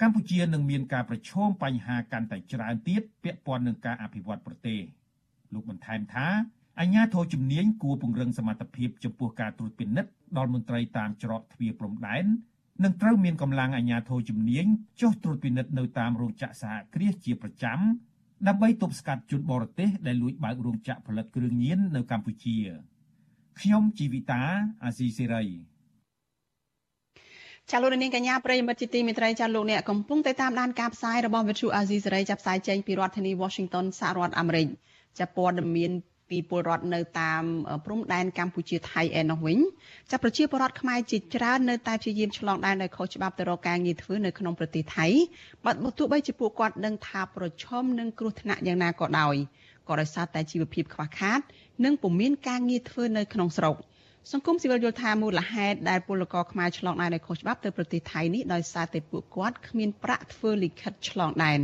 [0.00, 4.80] កម្ពុជានឹងមានការប្រឈមបញ្ហាកាន់តែច្រើនទៀតពាក់ព័ន្ធនឹងការអភិវឌ្ឍប្រទេស
[5.52, 6.26] លោកបន្ថែមថា
[6.80, 12.24] អញ្ញាធរជំនាញគួរពង្រឹងសមត្ថភាពចំពោះការត្រួតពិនិត្យដល់មន្ត្រីតាមច្រកទ្វារព្រំដែន
[12.84, 14.66] និងត្រូវមានកម្លាំងអាជ្ញាធរជំនាញ
[15.00, 17.78] ចុះត្រួតពិនិត្យនៅតាមរោងចក្រសហគ្រាសជាប្រចាំ
[18.48, 22.56] ដើម្បីទប់ស្កាត់ជនបរទេសដែលលួចបើករោងចក្រផលិតគ្រឿងញៀននៅកម្ពុជា
[23.60, 24.42] ខ្ញុំជីវិតា
[24.84, 25.44] អាស៊ីសេរី
[27.70, 34.66] ចាលោកនាងកញ្ញាប្រិយមិត្តជាទីមេត្រីចាលោកអ្នកកំពុងតែតាមដានការផ្សាយរបស់វិទ្យុអាស៊ីសេរីចាប់ផ្សាយចេញពីរដ្ឋធានី Washington សហរដ្ឋអាមេរិក
[35.18, 35.92] ចាព័ត៌មាន
[36.30, 37.42] ពីពលរដ្ឋនៅតាម
[37.84, 39.58] ព្រំដែនកម្ពុជាថៃឯណោះវិញ
[40.10, 45.06] ចាប់ប្រជាពលរដ្ឋខ្មែរជាច្រើននៅតែព្យាយាមឆ្លងដែនដោយខុសច្បាប់ទៅរកការងារធ្វើនៅក្នុងប្រទេសថៃ
[45.64, 49.36] បើទោះបីជាពួកគាត់ដឹងថាប្រឈមនឹងគ្រោះថ្នាក់យ៉ាងណាក៏ដោយ
[49.88, 51.40] ក៏ដោយសារតែជីវភាពខ្វះខាត
[51.84, 53.76] និងពុំមានការងារធ្វើនៅក្នុងស្រុក
[54.32, 61.60] សង្គមស៊ីវិលយល់ថាមូលហេតុដែលពលករខ្មែរឆ្លងដែនដោយខុសច្បាប់ទៅប្រទេសថៃនេះដោយសារតែពួកគាត់គ្មានប្រាក់ធ្វើលិខិតឆ្លងដែន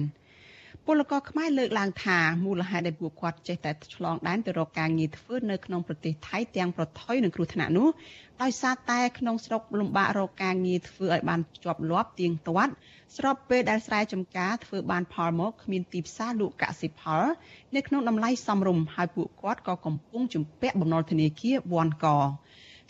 [0.87, 7.89] ពលករខ្មែរលើកឡើងថាមូលហេតុដែលពួកគាត់ចេះតែឆ្លងដែនទៅរកការងារធ្វើនៅក្នុងប្រទេសថៃទាំងប្រថុយនឹងគ្រោះថ្នាក់នោះ
[8.43, 12.73] ដោយសារតែក្នុងស្រុកលំបាករកការងារធ្វើឲ្យបានជាប់លាប់ទៀងទាត់
[13.17, 17.23] ស្របពេលដែលស្រែចម្ការធ្វើបានផលមកគ្មានទីផ្សារលក់កសិផល
[17.77, 22.07] នៅក្នុងតម្លៃសមរម្យហើយពួកគាត់ក៏កំពុងជំពាក់បំណុលធនាគារវ៉ាន់ក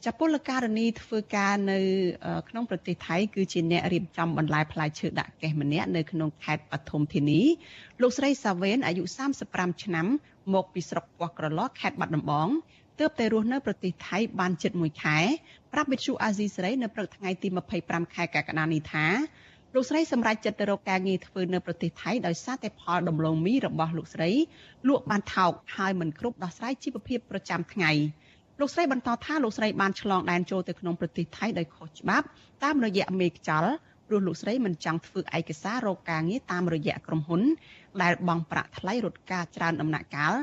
[0.06, 1.78] ចាពលករនីធ្វើការនៅ
[2.48, 7.40] ក្នុងប្រទេសថៃគឺជាអ្នករៀបចំបន្លែផ្លែឈើដាក់កេះម្នាក់នៅក្នុងខេត្តបឋមធានី
[8.00, 9.02] លោកស្រីសាវែនអាយុ
[9.42, 10.06] 35ឆ្នាំ
[10.54, 12.48] មកពីស្រុកពោះក្រឡោះខេត្តបាត់ដំបង
[12.98, 15.18] ទើបតែរស់នៅប្រទេសថៃបានជិត1ខែ
[15.72, 17.48] ប្រាប់វិទ្យុអាស៊ីសេរីនៅព្រឹកថ្ងៃទី
[17.80, 19.06] 25ខែកក្កដានេះថា
[19.74, 24.30] លោកស្រីសម្រេចចិត្តទៅរកការងារធ្វើនៅប្រទេសថៃដោយសារតែផលដំឡូងមីរបស់លោកស្រី
[24.88, 27.92] លក់បានថោកហើយមិនគ្រប់ដោះស្រាយជីវភាពប្រចាំថ្ងៃ
[28.60, 32.26] លោកស្រីបន្តថាលោកស្រីបានឆ្លងដែនចូលទៅក្នុងប្រទេសថៃដោយខុសច្បាប់
[32.64, 33.72] តាមរយៈមេខ្យល់
[34.06, 37.42] ព្រោះលោកស្រីមិនចង់ធ្វើឯកសាររកការងារតាមរយៈក្រុមហ៊ុន
[38.02, 40.34] ដែលបង់ប្រាក់ថ្លៃរត់ការច្រើនដំណាក់កាល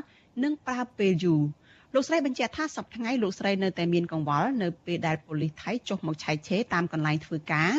[0.42, 1.42] និងប្រើពេលយូរ
[1.94, 7.72] លោកស្រីបញ្ជាក់ថាសប្តាហ៍ថ្ងៃលោកស្រីនៅតែមានកង្វល់នៅពេលដែលប៉ូលីសថៃចុះមកឆែកឆេរតាមកន្លែងធ្វើការ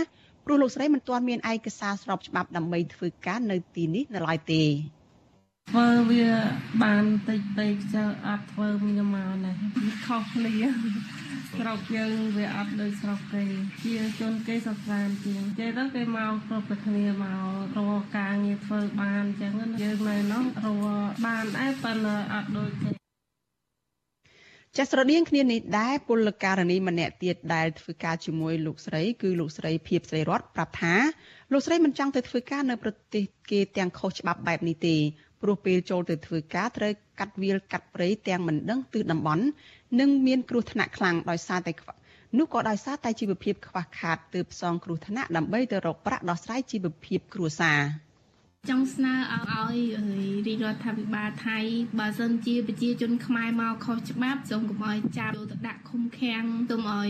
[0.46, 4.64] ព្រោះលោកស្រីមិនទាន់មានឯកសារស្របច្បាប់ដើម្បីធ្វើការនៅទីនេះនៅឡើយទេ
[5.70, 6.30] ធ្វើវា
[6.84, 10.54] បានតិចពេកចើអត់ធ្វើវាមកណាវាខុសគ្នា
[11.58, 13.44] ស្រុកយើងវាអត់ដូចស្រុកគេ
[13.84, 17.26] ជាជនគេសស្រាមជាងគេទៅគេមកគ្រប់តែគ្នាម
[17.76, 22.90] ករកការងារធ្វើបានអញ្ចឹងយើងនៅនោះរកបានដែរប៉ុន្តែអត់ដូចគេ
[24.78, 30.96] ចាស្រដៀងគ្នានេះដែរពលករនីម្នាក់ទៀតដែលធ្វើការជាមួយលោកស្រីគឺលោកស្រីភៀបស្រីរតប្រាប់ថា
[31.52, 34.96] លោកស្រីមិនចង់ទៅធ្វើការនៅប្រទេសគេទាំងខុសច្បាប់បែបនេះទេ
[35.42, 39.46] ព្រោះពេលចូលទៅធ្វើការត្រូវកាត់វាលកាត់ព្រៃទាំងមិនដឹងទិសតំបន់
[40.00, 41.72] និងមានគ្រោះថ្នាក់ខ្លាំងដោយសារតែ
[42.38, 47.80] នោះក៏ដោយសារតែជីវភាពខ្វះខាតទើបផ្សងគ្រោះថ្នាក់ដើម្បីទៅរកប្រាក់ដោះស្រាយជីវភាពគ្រួសារ។
[48.68, 49.78] ចង់ស្នើឲ្យ
[50.48, 51.60] រាជរដ្ឋាភិបាលថៃ
[52.00, 57.10] បើសិនជាប្រជាជនខ្មែរមកខុសច្បាប់សូមកុំឲ្យចាប់យកទៅដាក់ឃុំឃាំងទុំឲ្យ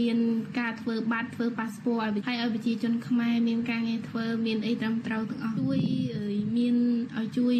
[0.00, 0.18] មាន
[0.58, 5.80] ការធ្វើបាតធ្វើប៉ាសពតឲ្យហើយឲ្យប្រជាជនខ្មែរមានការងារធ្វើមានអីត្រឹមត្រូវទាំងអស់ជួយ
[6.56, 6.76] មាន
[7.18, 7.54] ឲ្យជួយ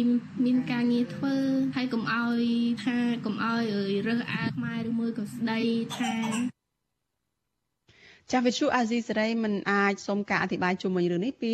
[0.45, 1.35] មានការងារធ្វើ
[1.75, 2.41] ហើយកុំឲ្យ
[2.83, 3.63] ថាកុំឲ្យ
[4.07, 5.59] រើសអើងខ្មែរឬមួយក៏ស្ដី
[5.97, 6.52] ថា
[8.35, 11.53] ចាស់វិទ្យុអាស៊ីសេរីមិនអាចសូមការអធិប្បាយជុំវិញរឿងនេះពី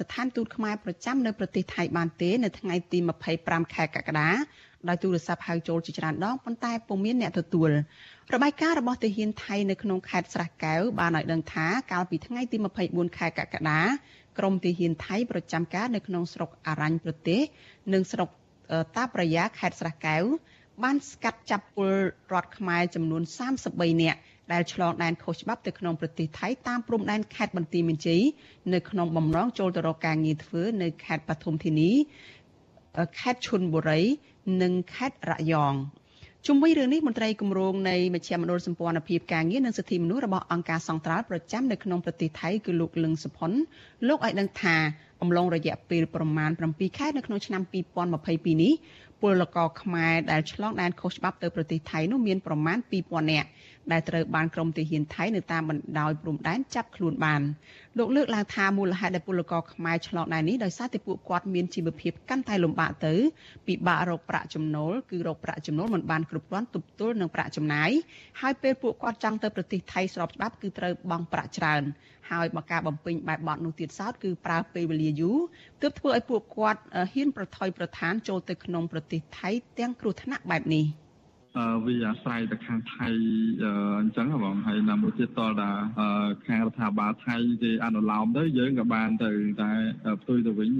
[0.00, 2.98] ស្ថានទូតខ្មែរប្រចាំនៅប្រទេសថៃបានទេនៅថ្ងៃទី
[3.36, 4.28] 25ខែកក្កដា
[4.88, 7.70] ដោយទូរស័ព្ទហៅចូលជាច្រើនដងប៉ុន្តែពុំមានអ្នកទទួល
[8.34, 12.56] របាយការណ៍របស់ទាហានថៃនៅក្នុងខេត្តស្រះកែវបានឲ្យដឹងថាកាលពីថ្ងៃទី
[12.86, 13.80] 24ខែកក្កដា
[14.38, 17.40] ក្រមទាហានថៃប្រចាំការនៅក្នុងស្រុកអរញ្ញប្រទេស
[17.92, 18.28] និងស្រុក
[18.96, 20.24] តាប្រយ៉ាខេត្តស្រះកែវ
[20.82, 21.92] បានស្កាត់ចាប់ពល
[22.32, 23.22] រដ្ឋខ្មែរចំនួន
[23.62, 24.20] 33នាក់
[24.52, 28.22] ដែលឆ្លងដែនខុសច្បាប់ទៅក្នុងប្រទេសថៃតាមព្រំដែនខេត្តបន្ទាយមានជ័យ
[28.74, 31.90] នៅក្នុងបំណងចូលទៅរកការងារធ្វើនៅខេត្តបឋមធានី
[33.18, 34.00] ខេត្តឈុនបុរី
[34.62, 35.74] និងខេត្តរយอง
[36.46, 43.50] ជុំវិញរឿងនេះមន្ត្រីគម្រោងនៃមជ្ឈមណ្ឌលសម្ព័ន្ធភាពការងារនិងសិទ្ធិមនុស្សរបស់អង្គការសង្ត្រាល់ប្រចាំនៅក្នុងប្រទេសថៃគឺលោកលឹងសុផុន
[44.08, 44.76] លោកឲ្យដឹងថា
[45.22, 47.62] អំឡុងរយៈពេលប្រមាណ7ខែនៅក្នុងឆ្នាំ
[48.12, 48.72] 2022នេះ
[49.22, 53.48] ពលករខ្មែរដែលឆ្លងដែនខុសច្បាប់ទៅប្រទេសថៃនោះមានប្រមាណ2000នាក់
[53.92, 57.42] ដែលត្រូវបានក្រមទាហានថៃនៅតាមបណ្ដោយព្រំដែនចាប់ខ្លួនបាន
[57.98, 63.14] លោកលើកឡើងថាមូលហេតុដែលពលករខ្មែរឆ្លងដែននេះដោយសារតែពួកគាត់មានជីវភាពកាន់តែលំបាកទៅ
[63.66, 67.90] ពិបាករកប្រាក់ចំណូលគឺរកប្រាក់ចំណូលមិនបានគ្រប់គ្រាន់ទប់ទល់នឹងប្រាក់ចំណាយ
[68.40, 71.82] ហើយពេលពួកគាត់ចង់ទៅប្រទេសថៃស្របច្បាប់គឺត្រូវបង់ប្រាក់ច្រើន
[72.30, 75.38] ហើយមកការបំពេញបែបបទនោះទៀតសោតគឺប្រើពេលវេលាយូរ
[75.82, 76.80] ទើបធ្វើឲ្យពួកគាត់
[77.12, 80.86] ហ៊ានប្រថុយប្រឋានចូលទៅក្នុងប្រទេសថៃទាំងគ្រោះថ្នាក់បែបនេះ។
[81.86, 83.08] វាអាស្រ័យទៅខាងថៃ
[84.00, 85.82] អញ្ចឹងបងហើយណាមួយទៀតតដល់
[86.46, 89.30] ខាងរដ្ឋាភិបាលថៃគេអនុលោមទៅយើងក៏បានទៅ
[89.62, 89.72] តែ
[90.20, 90.70] ផ្ទុយទៅវិញ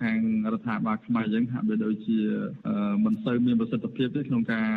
[0.00, 0.18] ខាង
[0.52, 2.18] រដ្ឋាភិបាលខ្មែរយើងហាក់បីដូចជា
[3.04, 4.68] មិនសូវមានប្រសិទ្ធភាពទេក្នុងការ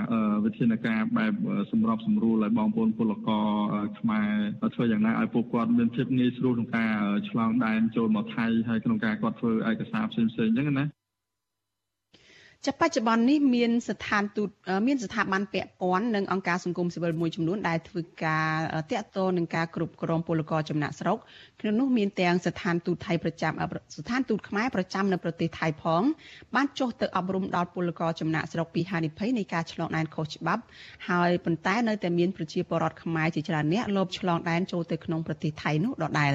[0.46, 1.34] វិធានការបែប
[1.72, 3.48] សម្របសម្រួលឲ្យបងប្អូនពលករ
[4.00, 4.32] ខ្មែរ
[4.76, 6.94] ធ្វើយ៉ាងណាឲ្យពួកគាត់មានភាពងាយស្រួលក្នុងការ
[7.30, 10.86] ឆ្លងដែនចូលមកថៃហើយក្នុងការគាត់ធ្វើឯកសារផ្សេងៗអញ្ចឹងណា
[12.66, 14.50] ចាប់បច្ចុប្បន្ននេះមានស្ថានទូត
[14.88, 18.52] មានស្ថាប័នពាក់ព័ន្ធនិងអង្គការសង្គមស៊ីវិលមួយចំនួនដែលធ្វើការ
[18.92, 21.18] តាក់ទងនឹងការគ្រប់គ្រងពលករចំណាក់ស្រុក
[21.62, 23.54] ក្នុងនោះមានទាំងស្ថានទូតថៃប្រចាំ
[23.96, 26.04] ស្ថានទូតខ្មែរប្រចាំនៅប្រទេសថៃផង
[26.56, 30.62] បានចុះទៅអប់រំដល់ពលករចំណាក់ស្រុកពីហានិភ័យនៃការឆ្លងដែនខុសច្បាប់
[31.10, 36.34] ហើយប៉ុន្តែនៅតែមានប្រជាពលរដ្ឋខ្មែរជាច្រើនអ្នកលបឆ្លងដែនចូលទៅក្នុងប្រទេសថៃនោះដដែល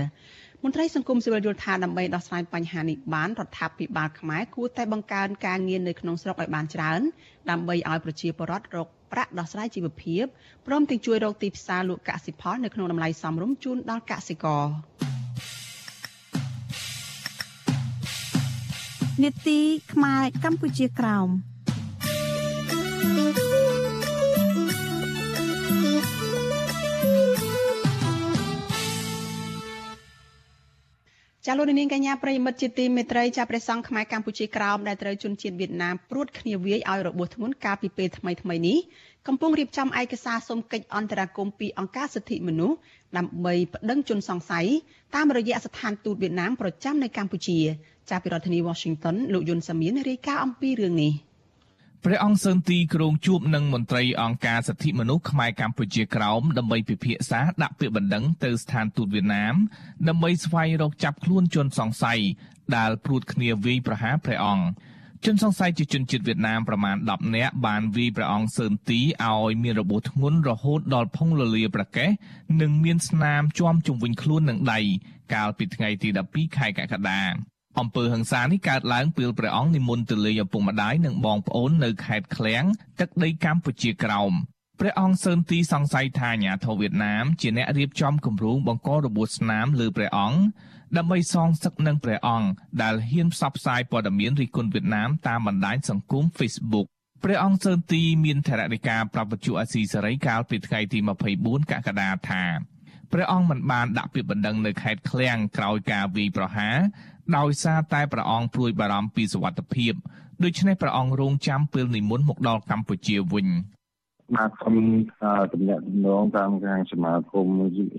[0.64, 7.00] មន្ត្រីសង្គមស៊ីវិលយល់ថាដើម្បីដោះស្រាយបញ្ហានេះបានរដ្ឋាភិបាលខ្មែរគួរតែបង្កើនការងារនៅក្នុងស្រុកឲ្យបានច្រើន
[7.50, 10.24] ដើម្បីឲ្យប្រជាពលរដ្ឋរកប្រាក់ដោះស្រាយជីវភាព
[10.66, 14.64] ព្រមទាំងជួយរកទីផ្សារលក់កសិផលនៅក្នុងតម្លៃសមរម្យជូនដល់កសិករ
[19.22, 19.60] នេតិ
[19.92, 21.28] ខ្មែរកម្ពុជាក្រោម
[31.46, 38.78] ចាលោកនាងកញ្ញាប្រិមិត្តជាទីមេត្រីចាព្រះសង្ឃខ្មែរកម្ពុជាក្រោមដែលត្រូវជន់ជាតិវៀតណាមព្រួតគ្នាវាយឲ្យរបួសធ្ងន់កាលពីពេលថ្មីថ្មីនេះ
[39.26, 42.76] កំពុងរៀបចំឯកសារសុំកិច្ចអន្តរាគមន៍ពីអង្គការសិទ្ធិមនុស្ស
[43.16, 44.66] ដើម្បីប្តឹងជនសង្ស័យ
[45.14, 47.58] តាមរយៈស្ថានទូតវៀតណាមប្រចាំនៅកម្ពុជា
[48.10, 51.12] ចាពីរដ្ឋធានី Washington លោកយុនសាមៀនរាយការណ៍អំពីរឿងនេះ
[52.06, 59.54] ព្រះអង្គសឺនទីក្រុងជួបនឹងមន្ត្រីអង្គការសិទ្ធិមនុស្សខ្មែរកម្ពុជាក្រោមដើម្បីពិភាក្សាដាក់ពាក្យបណ្ដឹងទៅស្ថានទូតវៀតណាម
[60.08, 62.20] ដើម្បីស្វែងរកចាប់ខ្លួនជនសង្ស័យ
[62.76, 64.64] ដែលព្រួតគ្នាវាយប្រហារព្រះអង្គ
[65.24, 72.10] ជនសង្ស័យជាជនជាតិវៀតណាមប្រមាណ10នាក់បានវាយព្រះអង្គសឺនទីឲ្យមានរបួសធ្ងន់រហូតដល់ផុងលលាប្រកេះ
[72.60, 74.80] និងមានស្នាមជាំជុំវិញខ្លួននឹងដៃ
[75.34, 77.22] កាលពីថ្ងៃទី12ខែកក្កដា
[77.80, 82.64] អំពើហិង្សានេះកើតឡើងពេលព្រះអង្គនិមន្តទៅលេងឪពុកម្ដាយនិងបងប្អូននៅខេត្តឃ្លៀង
[83.00, 84.32] ទឹកដីកម្ពុជាក្រោម
[84.80, 90.40] ព្រះអង្គសឺនទីសង្ស័យថាអាញាធរវៀតណាមជាអ្នករៀបចំគម្រោងបង្ករបួសស្នាមលើព្រះអង្គ
[90.96, 92.48] ដើម្បីសងសឹកនឹងព្រះអង្គ
[92.82, 96.86] ដែលហ៊ានផ្សព្វផ្សាយព័ត៌មានរិះគន់វៀតណាមតាមបណ្ដាញសង្គម Facebook
[97.24, 100.98] ព្រះអង្គសឺនទីមានថរណិកាប្រាប់វិទ្យុអាស៊ីសេរីកាលពីថ្ងៃទី
[101.34, 102.44] 24កក្កដាថា
[103.12, 106.76] ព្រះអង្គមិនបានដាក់ពាក្យបណ្ដឹងនៅខេត្តឃ្លៀងក្រោយការវាយប្រហារ
[107.36, 109.92] ដោយសារតែព្រះអង្គព្រួយបារម្ភពីសុវត្ថិភាព
[110.44, 113.48] ដូច្នេះព្រះអង្គរងចាំពេលនិមន្តមកដល់កម្ពុជាវិញ
[114.36, 114.86] បាទខ្ញុំ
[115.52, 117.46] ទំនាក់ទំនងតាមខាងសមាគម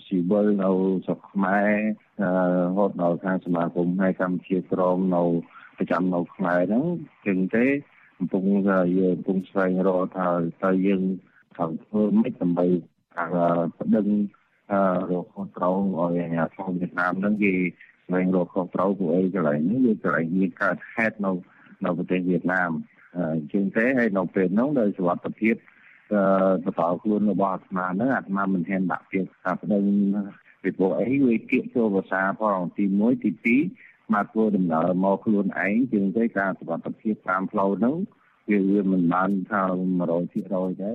[0.05, 0.69] ស៊ីវិលនៅ
[1.05, 1.69] ស្រុកខ្មែរ
[2.34, 5.24] រហូតដល់ខាងសមាគមហើយកម្ពុជាក្រមនៅ
[5.78, 6.86] ប្រចាំនៅខ្មែរហ្នឹង
[7.28, 7.65] ចឹងទេ
[8.17, 8.43] កំពុង
[8.97, 10.28] យើងកំពុងស្វែងរកថា
[10.63, 11.01] តើយើង
[11.55, 12.65] ត្រូវធ្វើម៉េចដើម្បី
[13.80, 14.07] ប្តឹង
[15.09, 17.53] រកខុសត្រូវឲ្យអាជ្ញាធរវៀតណាមហ្នឹងគេ
[18.05, 21.31] ស្វែងរកខុសត្រូវពួកអីកន្លែងនេះវាកន្លែងមានកើតហេតុនៅ
[21.83, 22.71] នៅប្រទេសវៀតណាម
[23.17, 25.55] អញ្ចឹងទេហើយនៅពេលហ្នឹងដោយសុវត្ថិភាព
[26.63, 29.83] បន្តខ្លួនរបស់អាត្មាហ្នឹងអាត្មាមិនហ៊ានដាក់ពាក្យថាប្តឹង
[30.61, 33.31] ពីព្រោះអីវាគៀកចូលភាសាផងទី1ទី
[33.75, 37.95] 2មកធ្វើដំណើរមកខ្លួនឯងជាងទៅការសុវត្ថិភាពតាមផ្លូវហ្នឹង
[38.49, 39.61] វាវាមិនបានថា
[40.21, 40.91] 100%ទេ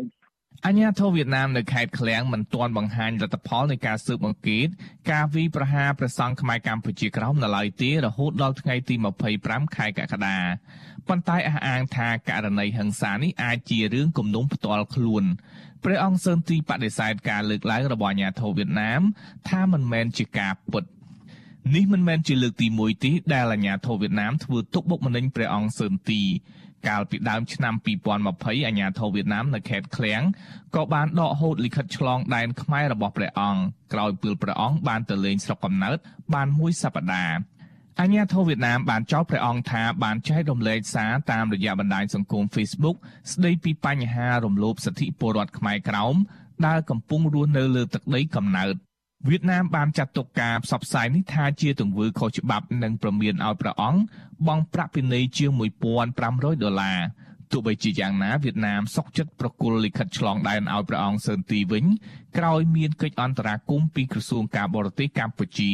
[0.67, 4.69] អញ្ញាធិវៀតណាមនៅខេត្តឃ្លៀងមិនទាន់បង្ហាញលទ្ធផលនៃការស៊ើបអង្កេត
[5.11, 8.95] ការវាយប្រហារព្រះសង្ឃខ្មែរកម្ពុជាក្រោមនៅឡើយទេរហូតដល់ថ្ងៃទី
[9.35, 10.39] 25ខែកក្កដា
[11.09, 15.25] ប៉ុន្តែអះអាងថាករណីហិង្សានេះអាចជារឿងគំនុំផ្ទាល់ខ្លួន
[15.85, 19.03] ព្រះអង្គសឺនទីបដិសេធការលើកឡើងរបស់អាញាធិវៀតណាម
[19.49, 20.85] ថាមិនមែនជាការពិត
[21.75, 26.23] នេះមិនមែនជាលើកទី1ទេដែលអាញាធិវៀតណាមធ្វើទុកបុកម្នេញព្រះអង្គសឺនទី
[26.87, 27.75] កាលពីដើមឆ្នាំ
[28.21, 30.21] 2020អាញាធរវៀតណាមនៅខេត្តឃ្លៀង
[30.77, 33.63] ក៏បានដកហូតលិខិតឆ្លងដែនខ្មែររបស់ព្រះអង្គ
[33.93, 35.99] ក្រោយពេលព្រះអង្គបានទៅលេងស្រុកកំណើត
[36.35, 37.39] បានមួយសប្តាហ៍
[38.01, 42.97] អញ្ញាធិវៀតណាមបានចោទព្រះអង្គថាបានចែករំលែកសារតាមរយៈបណ្ដាញសង្គម Facebook
[43.33, 46.17] ស្ដីពីបញ្ហារំលោភសិទ្ធិពលរដ្ឋខ្មែរក្រោម
[46.67, 48.75] ដែលកំពុងរស់នៅលើទឹកដីកំណើត
[49.27, 54.01] វៀតណាមបានចាត់ទុកការផ្សព្វផ្សាយនេះថាជាទង្វើខុសច្បាប់និងប្រមានឲ្យព្រះអង្គ
[54.47, 55.51] បង់ប្រាក់ពិន័យជាង
[56.07, 57.01] 1500ដុល្លារ
[57.51, 61.85] ទោះបីជាយ៉ាងណាវៀតណាមសុកចិត្តប្រគល់លិខិតឆ្លងដែនឲ្យព្រះអង្គសឺនទីវិញ
[62.37, 65.73] ក្រោយមានកិច្ចអន្តរាគមន៍ពីក្រសួងការបរទេសកម្ពុជា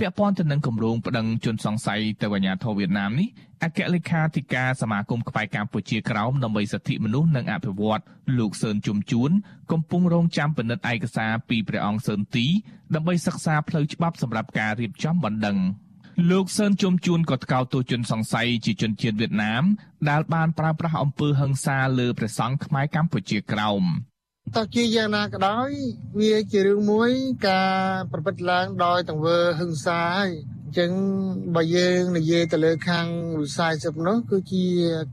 [0.00, 3.28] ពាក់ព័ន្ធទៅនឹងគម្រោងប្តឹងជនសង្ស័យទៅអាជ្ញាធរវៀតណាមនេះ
[3.64, 8.02] អគ្គលេខាធិការសមាគមក្បែរកម្ពុជាក្រោមដើម្បីសិទ្ធិមនុស្សនិងអភិវឌ្ឍ
[8.38, 9.30] លោកសឿនជុំជួន
[9.72, 12.46] កំពុងរងចាំពិនិត្យឯកសារពីព្រះអង្គសឿនទី
[12.94, 15.58] ដើម្បីសិក្សាផ្លូវច្បាប់សម្រាប់ការរៀបចំបណ្ដឹង
[16.30, 19.62] លោកសឿនជុំជួនក៏ថ្កោលទោសជនសង្ស័យជាជនជាតិវៀតណាម
[20.10, 23.84] ដែលបានប្រើប្រាស់អំពើហិង្សាលើព្រះសង្ឃខ្មែរកម្ពុជាក្រោម
[24.56, 25.70] តោះជាយ៉ាងណាក៏ដោយ
[26.20, 27.10] វាជារឿងមួយ
[27.48, 27.74] ការ
[28.12, 30.30] ប្រព្រឹត្តឡើងដោយទង្វើហិង្សាហើយ
[30.64, 30.90] អញ្ចឹង
[31.54, 33.06] បើយើងនិយាយទៅលើខាង
[33.40, 34.64] វិស័យសិទ្ធិនោះគឺជា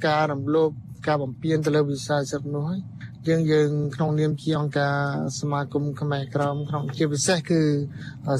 [0.07, 0.69] ការរំលោភ
[1.07, 2.81] ការបំពានទៅលើវិស័យសិទ្ធិនោះហើយ
[3.30, 4.95] យើងយើងក្នុងនាមជាអង្គការ
[5.39, 7.61] សមាគមខ្មែរក្រមក្នុងជាពិសេសគឺ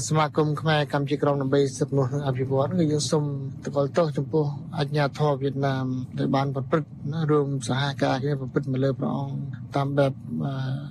[0.08, 3.24] សមាគមខ្មែរកម្ពុជាក្រមដើម្បីសិទ្ធិមនុស្សនិងអភិវឌ្ឍគឺយើងសូម
[3.64, 4.44] តកល់ទោសចំពោះ
[4.78, 5.86] អាជ្ញាធរវៀតណាម
[6.18, 9.36] ដែលបានប្រព្រឹត្តណារួមសហការគ្នាប្រព្រឹត្តមកលើព្រះអង្គ
[9.76, 10.12] តាមបែប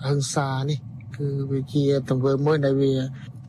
[0.08, 0.78] ហិង្សានេះ
[1.18, 2.93] គឺវាជាទង្វើមួយដែលវា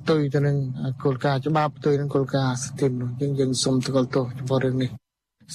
[0.02, 0.56] ផ្ទុយទៅនឹង
[1.02, 4.90] គោលការណ៍ច្បាប់ផ្ទុយនឹងគោលការណ៍សិទ្ធិមនុស្សយើងយើងសូមតកល់ទោសចំពោះរឿងនេះ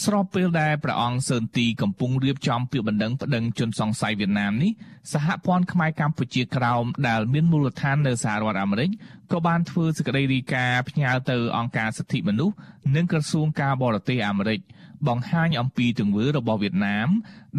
[0.02, 4.72] ស្របពេលដែលព្រះអង្គសឺនទីកំពុងរៀបចំពាក្យបណ្ដឹងប្តឹងជនសង្ស័យវៀតណាមនេះ
[5.14, 8.90] សហព័ន្ធខ្មែរកម្ពុជាក្រោមដែលមានមូលដ្ឋាននៅសហរដ្ឋអាមេរិក
[9.32, 12.56] ក៏បានធ្វើសេចក្តីរាយការណ៍ផ្ញើទៅអង្គការសិទ្ធិមនុស្ស
[12.96, 14.60] និងក្រសួងការបរទេសអាមេរិក
[15.08, 17.10] បង្ហាញអំពីទង្វើរបស់វៀតណាម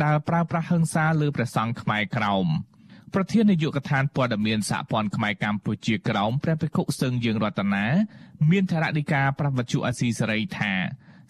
[0.02, 2.46] ដែលប្រើប្រាស់ហិង្សាលើព្រះសង្ឃខ្មែរក្រោម
[3.14, 7.84] ប្រធាននាយកដ្ឋានព័ត៌មានសហព័ន្ធខ្មែរកម្ពុជាក្រោមព្រះភិក្ខុសឹងយើងរតនា
[8.50, 10.72] មានថរណីកាប្រវត្តិអាស៊ីសេរីថា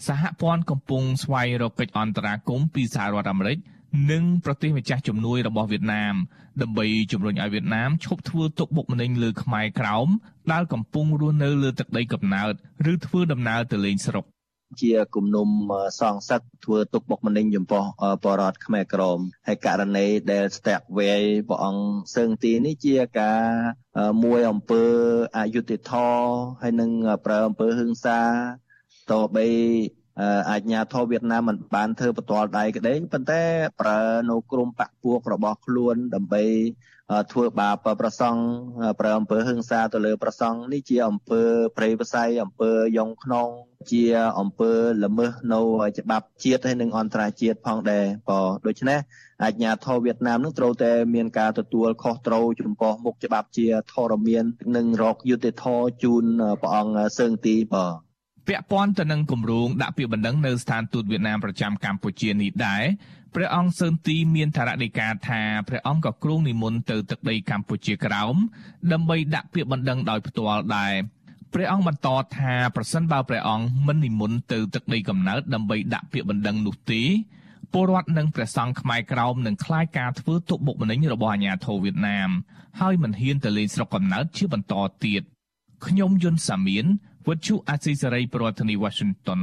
[0.07, 3.59] សហព័ន្ធកំពុងស្វែងរកកិច្ចអន្តរាគមន៍ពីសហរដ្ឋអាមេរិក
[4.11, 6.15] និងប្រទេសម្ចាស់ជំនួយរបស់វៀតណាម
[6.63, 10.09] ដើម្បីជំរុញឲ្យវៀតណាមឈប់ធ្វើទុកបុកម្នេញលើខ្មែរក្រោម
[10.53, 12.53] ដែលកំពុងរស់នៅលើទឹកដីកំណើត
[12.93, 14.25] ឬធ្វើដំណើរទៅលេងស្រុក
[14.83, 15.49] ជាគំនុំ
[16.01, 17.83] សងសឹកធ្វើទុកបុកម្នេញចំពោះ
[18.25, 21.13] បរតខ្មែរក្រមហើយករណីដែលស្ទាក់វេ
[21.49, 21.87] ព្រះអង្គ
[22.17, 23.45] សឹងទីនេះជាការ
[24.25, 24.83] មួយអំពើ
[25.37, 26.29] អយុត្តិធម៌
[26.63, 26.91] ហើយនឹង
[27.27, 28.21] ប្រើអំពើហិង្សា
[29.13, 29.47] តបី
[30.51, 33.43] អាជ្ញាធរវៀតណាមមិនបានធ្វើបន្ទាល់ដៃក្តីប៉ុន្តែ
[33.81, 34.01] ប្រើ
[34.31, 36.45] នៅក្រមបកពួករបស់ខ្លួនដើម្បី
[37.33, 38.43] ធ្វើបាបប្រសង់
[39.01, 41.41] ប្រើអំពើហិង្សាទៅលើប្រសង់នេះជាអំពើ
[41.77, 43.49] ប្រេយផ្សៃអំពើយ៉ងក្នុង
[43.91, 44.03] ជា
[44.41, 44.71] អំពើ
[45.05, 45.61] ល្មើសនៅ
[45.99, 48.99] ច្បាប់ជាតិហើយនិងអន្តរជាតិផងដែរក៏ដូច្នេះ
[49.45, 54.45] អាជ្ញាធរវៀតណាមនឹងត្រូវតែមានការទទួលខុសត្រូវចំពោះមុខច្បាប់ជាធរមាន
[54.77, 56.25] និងរកយុត្តិធម៌ជូន
[56.61, 58.14] ព្រះអង្គសើងទីបាទ
[58.47, 62.85] ពាក់ព័ន្ធទៅនឹងគម្រោងដាក់ពាក្យបណ្ដឹងនៅស្ថានទូតវៀតណាមប្រចាំកម្ពុជានេះដែរ
[63.35, 68.37] ព្រះអង្គសឺនទីមានថារដីកាថាព្រះអង្គក៏គ្រងនិមន្តទៅទឹកដីកម្ពុជាក្រោម
[68.93, 70.95] ដើម្បីដាក់ពាក្យបណ្ដឹងដោយផ្ទាល់ដែរ
[71.53, 77.03] ព្រះអង្គបន្តថាប្រសិនបើព្រះអង្គមិននិមន្តទៅទឹកដីកំណើតដើម្បីដាក់ពាក្យបណ្ដឹងនោះទេ
[77.73, 82.31] ពលរដ្ឋនិងព្រះសង្ឃខ្មែរក្រោមនឹងខ្លាចការធ្វើទុកបុកម្នេញរបស់អាជ្ញាធរវៀតណាម
[82.81, 84.75] ហើយមិនហ៊ានទៅលេងស្រុកកំណើតជាបន្ត
[85.05, 85.23] ទៀត
[85.87, 86.87] ខ្ញុំយុនសាមៀន
[87.29, 89.43] វិទ្យុអាស៊ីសេរីប្រធានាធិបតី Washington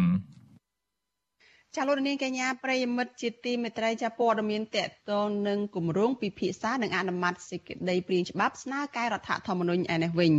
[1.76, 10.34] ចាលោកនាងកញ្ញាប្រិយមិត្តជាទីមេត្រីចាព័ត៌មានតកតងនឹងគម្រោងពិភាក្សានិងអនុម័តសេចក្តីព្រាងច្បាប់ស្នើកែរដ្ឋធម្មនុញ្ញឯនេះវិញ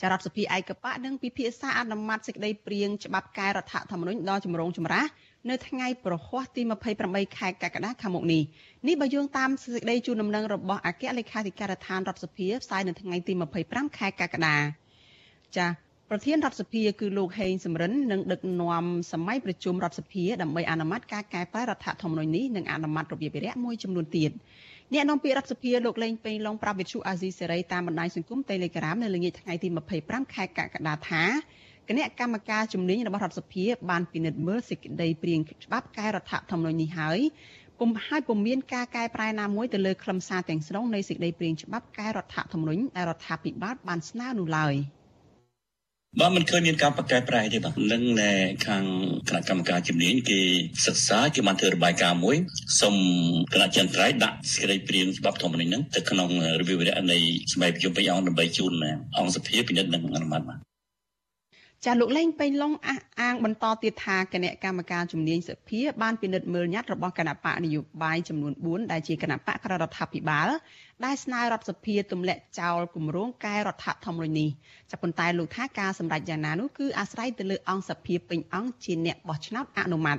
[0.00, 5.10] ចារដ្ឋសភាឯកបៈនឹងពិភាក្សាអនុម័តសេចក្តីព្រាងច្បាប់កែរដ្ឋធម្មនុញ្ញដល់ជំរងចម្រាស់
[5.50, 6.62] នៅថ្ងៃប្រហ័សទី
[7.00, 8.42] 28ខែកក្កដាខាងមុខនេះ
[8.86, 13.32] នេះបើយោងតាមសេចក្តីជូនដំណឹងរបស់អគ្គលេខាធិការដ្ឋានរដ្ឋសភាផ្សាយនៅថ្ងៃទី
[13.64, 14.83] 25ខែកក្កដា
[15.58, 15.66] ចា
[16.10, 24.30] ប្រធានរដ្ឋសភាគឺលោកហេងសំរិននឹងដឹកនាំសម័យប្រជុំរដ្ឋសភាដើម្បីអនុម័តការកែប្រែរដ្ឋធម្មនុញ្ញនេះនិងអនុម័តរបៀបវិរៈមួយចំនួនទៀត
[24.92, 29.68] អ្នកនាំពាក្យរដ្ឋសភាលោកលេងពេញឡុងប្រាប់វិទ្យុអាស៊ីសេរីតាមបណ្ដាញសង្គម Telegram នៅល្ងាចថ្ងៃទី
[30.00, 31.24] 25ខែកក្កដាថា
[31.88, 37.20] គណៈកម្មការជំនាញរបស់រដ្ឋសភា បានពិនិត្យមើលសេចក្តីព្រាងច្បាប់កែរដ្ឋធម្មនុញ្ញនេះហើយ
[37.78, 44.74] ពុំហើយពុំមានការកែប្រែណាមួយទៅលើខ្លឹមសារទាំងស្រុងនៃសេចក្តីព្រាងច្បាប់កែរដ្ឋធម្មនុញ្ញដែលរដ្ឋាភិបាលបានស្នើនោះឡើយ។
[46.20, 48.30] បើមិនឃើញមានការប្រកែប្រែទេបាទនឹងនៅ
[48.66, 48.84] ខាង
[49.28, 50.40] គណៈកម្មការជំនាញគេ
[50.86, 52.36] សិក្សាគេបានធ្វើរបាយការណ៍មួយ
[52.80, 52.94] សូម
[53.54, 56.28] គណៈចន្ទ្រៃដាក់សេចក្តីព្រាងច្បាប់ធម្មនុញ្ញហ្នឹងទៅក្នុង
[56.60, 57.18] រវិវរៈនៃ
[57.52, 58.72] សម័យប្រជុំពេញអង្គដើម្បីជូន
[59.18, 60.58] អង្គសភាពិនិត្យនិងអនុម័តបាទ
[61.84, 70.48] ចាលោកលេងពេញឡុងអះអាងបន្តទៀតថាគណៈកម្មការជំនាញសភាបានពិនិត្យមើលញត្តិរបស់គណៈបកនយោបាយចំនួន4ដែលជាគណៈបកក្ររដ្ឋាភិបាល
[71.04, 74.48] ដែលស្នើរដ្ឋសភាទម្លាក់ចោលគម្រោងកែរដ្ឋធម្មនុញ្ញនេះ
[74.90, 80.18] ចាប៉ុន្តែលោកថាការសម្រេចយ៉ាងណានោះគឺអាស្រ័យទៅលើអង្គសភាពេញអង្គជាអ្នកបោះឆ្នោតអនុម័ត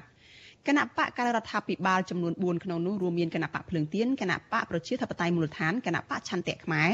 [0.67, 6.91] គណៈបកកែរដ្ឋាភិបាលចំនួន4ក្នុងនោះរួមមានគណៈបកភ្លើងទៀនគណៈបកប្រជាធិបតេយ្យមូលដ្ឋានគណៈបកឆន្ទៈខ្មែរ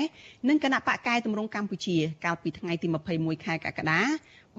[0.50, 4.02] និងគណៈបកកែតម្រង់កម្ពុជា កាលពីថ្ងៃទី21ខែកក្កដា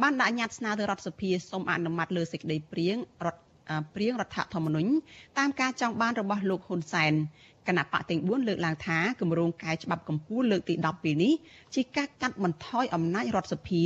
[0.03, 3.43] បានដាក់ញត្តិស្នើទៅរដ្ឋសភាសូមអនុម័តលើសេចក្តីព្រាងរដ្ឋ
[3.95, 4.91] ព្រៀងរដ្ឋធម្មនុញ្ញ
[5.39, 7.13] តាមការចង់បានរបស់លោកហ៊ុនសែន
[7.69, 11.33] គណៈបកទាំង4លើកឡើងថាគម្រោងកែច្បាប់កម្ពុជាលើកទី10ពេលនេះ
[11.75, 13.85] ជាការកាត់បន្ថយអំណាចរដ្ឋសភា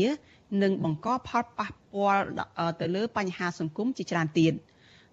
[0.62, 2.24] និងបង្កផលប៉ះពាល់
[2.80, 4.52] ទៅលើបញ្ហាសង្គមជាច្រើនទៀត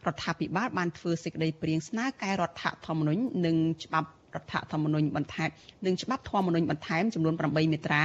[0.07, 5.49] រដ្ឋាភិបាលបានធ្វើសេចក្តីព្រាងស្នើកែរដ្ឋធម្មនុញ្ញនិងច្បាប់រដ្ឋធម្មនុញ្ញបន្ថែម
[5.85, 8.03] និងច្បាប់ធម្មនុញ្ញបន្ថែមចំនួន8មាត្រា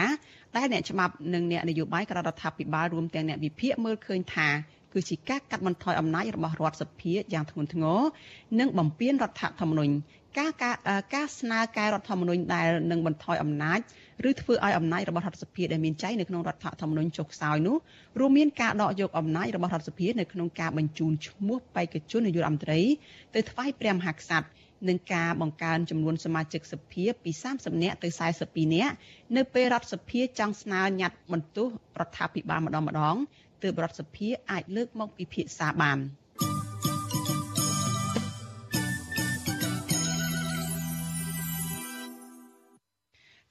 [0.57, 4.49] ដែលអ្នកច្បាប់និងអ្នកនយោបាយក្រៅរដ្ឋាភិបាលរួមទាំងអ្នកវិភាគមើលឃើញថា
[4.93, 8.01] គឺជាការកាត់បន្ថយអំណាចរបស់រដ្ឋសភាយ៉ាងធ្ងន់ធ្ងរ
[8.61, 9.95] និងបំពានរដ្ឋធម្មនុញ្ញ
[10.39, 10.77] ការការ
[11.15, 13.79] ការស្នើកែរដ្ឋធម្មនុញ្ញដែលនឹងបន្ថយអំណាច
[14.29, 17.77] ឬធ្វើឲ្យអំណាចរបស់រដ្ឋសភាដែលមានចែងនៅក្នុងរដ្ឋធម្មនុញ្ញចុះខ្សោយនោះ
[18.19, 22.81] រួមមានការដកយកអំណាចរបស់រដ្ឋសភានៅក្នុងការបញ្ជូនឈ្មោះបេក្ខជននាយករដ្ឋមន្ត្រី
[23.35, 24.49] ទៅថ្វាយព្រះមហាក្សត្រ
[24.89, 28.09] និងការបង្កើនចំនួនសមាជិកសភាពី30នាក់ទៅ
[28.43, 28.95] 42នាក់
[29.37, 31.69] នៅពេលរដ្ឋសភាចង់ស្នើញត្តិបន្ទោស
[32.01, 33.17] រដ្ឋាភិបាលម្ដងម្ដង
[33.63, 35.99] ទើបរដ្ឋសភាអាចលើកមកពិភាក្សាបាន។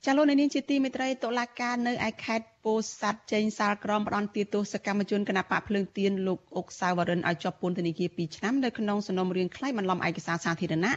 [0.10, 10.94] ចាលោកនាងជាទីមេត្រីតុលាការនៅឯខេត្តពោធិ៍សាត់ចេញសាលក្រមផ្ដន្ទាទោសកម្មជនគណបកភ្លើងទៀនលោកអុកសាវរិនឲ្យជាប់ពន្ធនាគារ2ឆ្នាំនៅក្នុងសំណុំរឿងក្លែងបន្លំឯកសារសាធារណៈ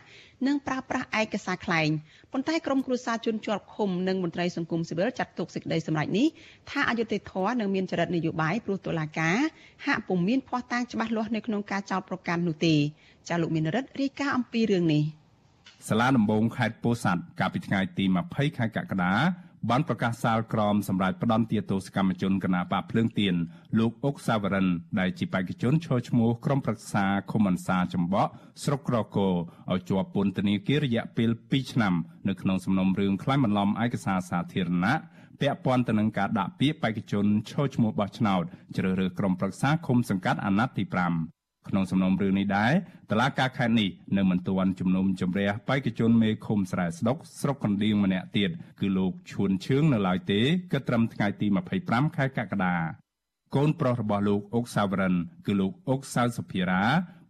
[0.47, 1.89] និងប្រើប្រាស់ឯកសារក្លែង
[2.33, 6.27] ប៉ុន្តែក្រុមគ្រួសារជនជាប់ឃុំនិងមន្ត្រីសង្គមស៊ីវិលចាត់ទុកសេចក្តីសម្រេចនេះ
[6.71, 9.39] ថាអយុត្តិធម៌និងមានចរិតនយោបាយព្រោះតុលាការ
[9.87, 12.75] ហាក់ពុំមានភ័ស្តុតាងច្បាស់លាស់នៅក្នុងការចោទប្រកាន់នោះទេ
[13.29, 15.05] ចាលោកមានរិទ្ធរាយការណ៍អំពីរឿងនេះ
[15.89, 19.15] សាលាដំបងខេត្តពោធិ៍សាត់កាលពីថ្ងៃទី20ខែកក្កដា
[19.71, 23.35] បានប្រកាសសាលក្រមសម្រាប់ផ្ដន់ទាទោសកម្មជនគណបកភ្លើងទៀន
[23.79, 24.69] លោកអុកសាវរិន
[25.01, 28.31] ដែលជាបេក្ខជនឈរឈ្មោះក្រុមប្រឹក្សាឃុំអន្សាចម្បក់
[28.65, 29.35] ស្រុកក្រគរ
[29.73, 31.95] ឲ្យជាប់ពន្ធនាគាររយៈពេល2ឆ្នាំ
[32.29, 34.95] នៅក្នុងសំណុំរឿងក្លែងបន្លំឯកសារសាធារណៈ
[35.41, 38.43] ពាក់ព័ន្ធទៅនឹងការដាក់ពាក្យបេក្ខជនឈរឈ្មោះបោះឆ្នោត
[38.77, 41.40] ជ្រើសរើសក្រុមប្រឹក្សាឃុំសង្កាត់អាណត្តិទី5
[41.71, 42.73] ក្នុងសំណុំរឿងនេះដែរ
[43.11, 48.51] តឡាការខេត្តនេះនៅមិនទាន់ជំនុំជម្រះបេក្ខជនមេឃុំស្រែស្ដុកស្រុកកណ្ដៀងម្នាក់ទៀត
[48.81, 50.41] គឺលោកឈួនឈឿងនៅឡើយទេ
[50.73, 51.47] គិតត្រឹមថ្ងៃទី
[51.83, 52.75] 25ខែកក្កដា
[53.57, 55.15] កូនប្រុសរបស់លោកអុកសាវរិន
[55.47, 56.83] គឺលោកអុកសៅសុភារា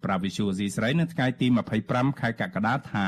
[0.05, 1.47] ប្រាវិសុយស៊ីស្រីនៅថ្ងៃទី
[1.83, 3.07] 25ខែកក្កដាថា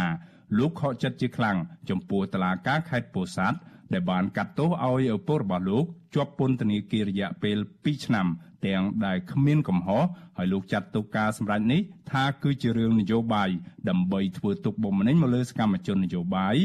[0.58, 1.56] លោកខកចិត្តជាខ្លាំង
[1.90, 3.58] ចំពោះតឡាការខេត្តពោធិ៍សាត់
[3.92, 5.84] ដែលបានកាត់ទោសឲ្យឪពុករបស់លោក
[6.14, 8.26] ជាប់ពន្ធនាគាររយៈពេល2ឆ្នាំ
[8.66, 10.02] ទាំងដែលគ្មានកំហុស
[10.36, 11.80] ហើយលោកចាត់ទុកការសម្រេចនេះ
[12.12, 13.50] ថាគឺជារឿងនយោបាយ
[13.88, 16.56] ដើម្បីធ្វើទុកបុកម្នេញមកលើសកម្មជននយោបាយ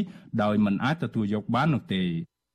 [0.42, 2.02] ដោយមិនអាចទទួលយកបាននោះទេ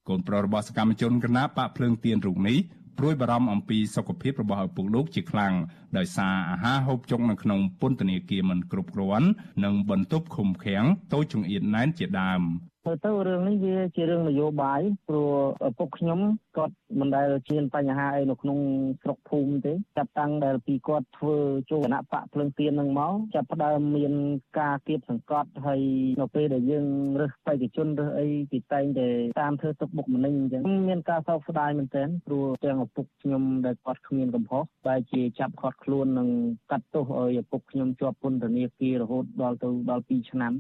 [0.10, 2.58] កូនប្រុសរបស់សកម្មជនគណបកភ្លើងទៀនរូបនេះ
[2.98, 5.54] ព្រួយបារម្ភអំពីសុខភាពរបស់ឪពុកលោកជាខ្លាំង
[5.98, 9.28] ដោយសារអាហារហូបចុកនៅក្នុងពន្ធនាគារមិនគ្រប់គ្រាន់
[9.64, 12.42] និងបន្ទប់ឃុំឃាំងតូចចង្អៀតណែនជាដើម
[12.88, 15.30] ទៅទៅរឿងនេះវាជារឿងនយោបាយព្រោះ
[15.68, 16.20] ឪពុកខ្ញុំ
[16.58, 18.58] គាត់មិនដែលជាបញ្ហាអីនៅក្នុង
[19.04, 21.38] ស្រុកភូមិទេចាប់តាំងដែលពីគាត់ធ្វើ
[21.70, 24.14] ចូលគណៈបកភ្លើងទៀននឹងមកចាប់ផ្ដើមមាន
[24.60, 25.82] ការគៀបសង្កត់ហើយ
[26.22, 26.88] នៅពេលដែលយើង
[27.20, 29.08] រើសបេក្ខជនរើសអីពីតែងតែ
[29.42, 36.28] តាមធ្វើទុកបុកម្នេញអញ្ចឹងមានការសោកស្ដាយមែនទែនព្រោះទាំងឪពុកខ្ញុំដែលគាត់គ្មានកំហុសបែរជាចាប់គាត់ខ្លួននិង
[36.72, 40.54] កាត់ទោសឲ្យឪពុកខ្ញុំជាប់ពន្ធនាគាររហូតដល់ទៅដល់2ឆ្នាំ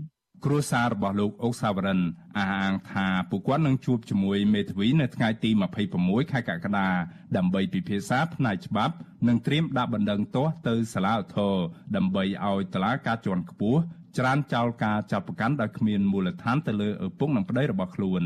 [0.44, 2.00] គ្រួសាររបស់លោកអុកសាវរិន
[2.38, 5.50] អះអាងថាពួកគាត់នឹងជួបជាមួយមេធាវីនៅថ្ងៃទី
[5.90, 6.88] 26ខែកក្កដា
[7.36, 8.94] ដើម្បីពិភាក្សាផ្នែកច្បាប់
[9.28, 11.54] និងត្រៀមដាក់បណ្ដឹងទាស់ទៅសាលាឧទ្ធរ
[11.96, 13.80] ដើម្បីឲ្យតុលាការជាន់ខ្ពស់
[14.18, 18.22] ច្រានចោលការចាប់ប្រកាន់ដោយគ្មានមូលដ្ឋានទៅលើឪពុកនិងប្តីរបស់ខ្លួន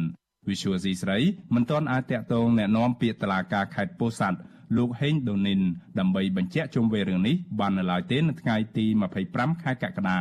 [0.49, 1.19] វិសុយស៊ីស្រី
[1.55, 4.39] មិនទាន់អាចតាក់ទងแนะនាំពាក្យតុលាការខេត្តពោធិ៍សាត់
[4.77, 5.61] លោកហេងដូនីន
[5.99, 8.87] ដើម្បីបញ្ជាក់ជុំវិញរឿងនេះបាននៅឡើយទេនៅថ្ងៃទី
[9.25, 10.21] 25ខែកក្កដា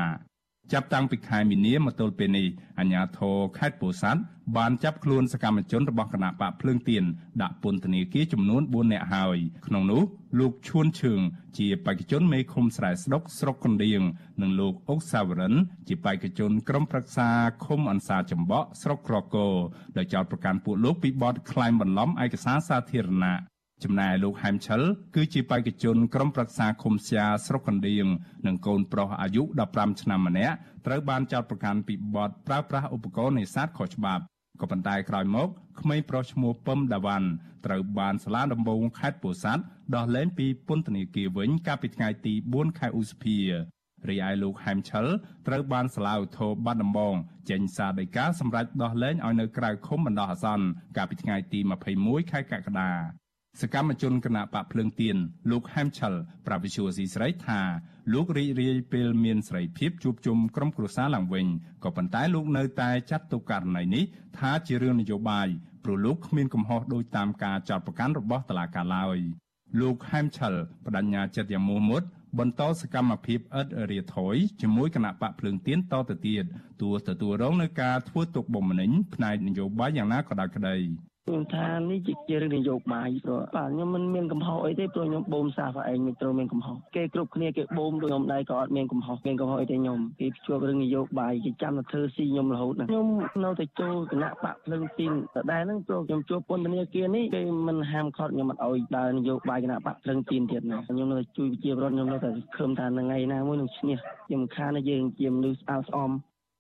[0.72, 2.46] ចាប់តាំងពីខែមីនាមកទល់ពេលនេះ
[2.78, 4.22] អាជ្ញាធរខេត្តពោធិ៍សាត់
[4.56, 7.04] បានចាប់ខ្លួនសកម្មជនរបស់គណៈបកភ្លើងទៀន
[7.42, 10.02] ដាក់ពន្ធនាគារចំនួន4នាក់ហើយក្នុងនោះ
[10.38, 11.20] លោកឈួនឈឿង
[11.58, 14.02] ជាបេក្ខជនមេឃុំស្រែស្ដុកស្រុកកណ្ដៀង
[14.42, 15.54] និងលោកអុកសាវរិន
[15.88, 17.28] ជាបេក្ខជនក្រុមប្រឹក្សា
[17.66, 19.54] ឃុំអន្សាចំបក់ស្រុកក្រគរ
[19.96, 24.81] ដោយចោទប្រកាន់ពួកលោកពីបទក្លែងបន្លំឯកសារសាធារណៈ ចំណែកលោកហែមឆិល
[25.16, 28.07] គឺជាបេក្ខជនក្រុមប្រឹក្សាឃុំសៀស្រុកកណ្ដៀង
[28.47, 30.55] និងកូនប្រុសអាយុ15ឆ្នាំម្នាក់
[30.87, 34.22] ត្រូវបានចោទប្រកាន់ពីបទប្រើប្រាស់ឧបករណ៍នេសាទខុសច្បាប់
[34.61, 35.49] ក៏ប៉ុន្តែក្រោយមក
[35.81, 37.29] ក្មេងប្រុសឈ្មោះពឹមដាវ៉ាន់
[37.66, 39.62] ត្រូវបានសាលាដំបងខេត្តពោធិ៍សាត់
[39.95, 43.39] ដោះលែងពីពន្ធនាគារវិញកាលពីថ្ងៃទី4ខែឧសភា
[44.09, 45.07] រីឯលោកហែមឆិល
[45.47, 47.14] ត្រូវបានសាលាឧទ្ធរបាត់ដំបង
[47.51, 50.66] ចេញសារដីកាសម្រាប់ដោះលែងឲ្យនៅក្រៅឃុំបណ្ដោះអាសន្ន
[50.97, 51.61] កាលពីថ្ងៃទី
[51.95, 53.26] 21ខែកក្កដា
[53.61, 55.16] សកម្មជនគណៈបកភ្លើងទៀន
[55.50, 56.14] លោកហែមឆល
[56.46, 57.61] ប្រាប់វិសុវស៊ីស្រីថា
[58.12, 61.46] លោករីករាយពេលមានសេរីភាពជួបជុំក្រុមគ្រួសារឡើងវិញ
[61.84, 64.04] ក៏ប៉ុន្តែលោកនៅតែចាត់ទុកករណីនេះ
[64.38, 65.48] ថាជារឿងនយោបាយ
[65.84, 69.18] ព្រោះលោកគ្មានកំហុសដោយតាមការចោទប្រកាន់របស់តុលាការឡើយ
[69.80, 70.54] លោកហែមឆល
[70.84, 72.02] បដញ្ញាចិត្តយ៉ាងមោះមុត
[72.38, 76.44] បន្តសកម្មភាពឥតរាថយជាមួយគណៈបកភ្លើងទៀនតទៅទៀត
[76.82, 80.76] ទោះទទួលរងនឹងការធ្វើទុកបុកម្នេញផ្នែកនយោបាយយ៉ាងណាក៏ដោយក្តី
[81.29, 81.99] ខ្ញុំថានេះ
[82.29, 93.07] ជារឿងនយោបាយព្រោះបាទខ្ញុំមិនមានកំហុសអីទេព្រោះខ្ញុំបូមសាសឯងមិនត្រូវមានកំហុសគេគ្រប់គ្នាគេបូមដូចខ្ញុំដែរក៏អត់មានកំហុសមានកំហុសអីទេខ្ញុំគេជួបរឿងនយោបាយគេចាំទៅធ្វើស៊ីខ្ញុំរហូតណាខ្ញុំ
[93.45, 103.97] នៅតែចូលគណៈបកភ្លឹងទីនដដែលហ្នឹងព្រោះខ្ញុំជួបពន្ធនាគារនេះគេមិនហាមឃាត់ខ្ញុំមិនអោយដើរនយោបាយគណៈបកភ្លឹងទីនទៀតណាខ្ញុំនៅតែជួយប្រជាពលរដ្ឋខ្ញុំនៅតែខំថាថ្ងៃណាមួយនឹងឈ្នះ
[104.27, 106.12] ខ្ញុំខានយើងជាមនុស្សស្អាតស្អំ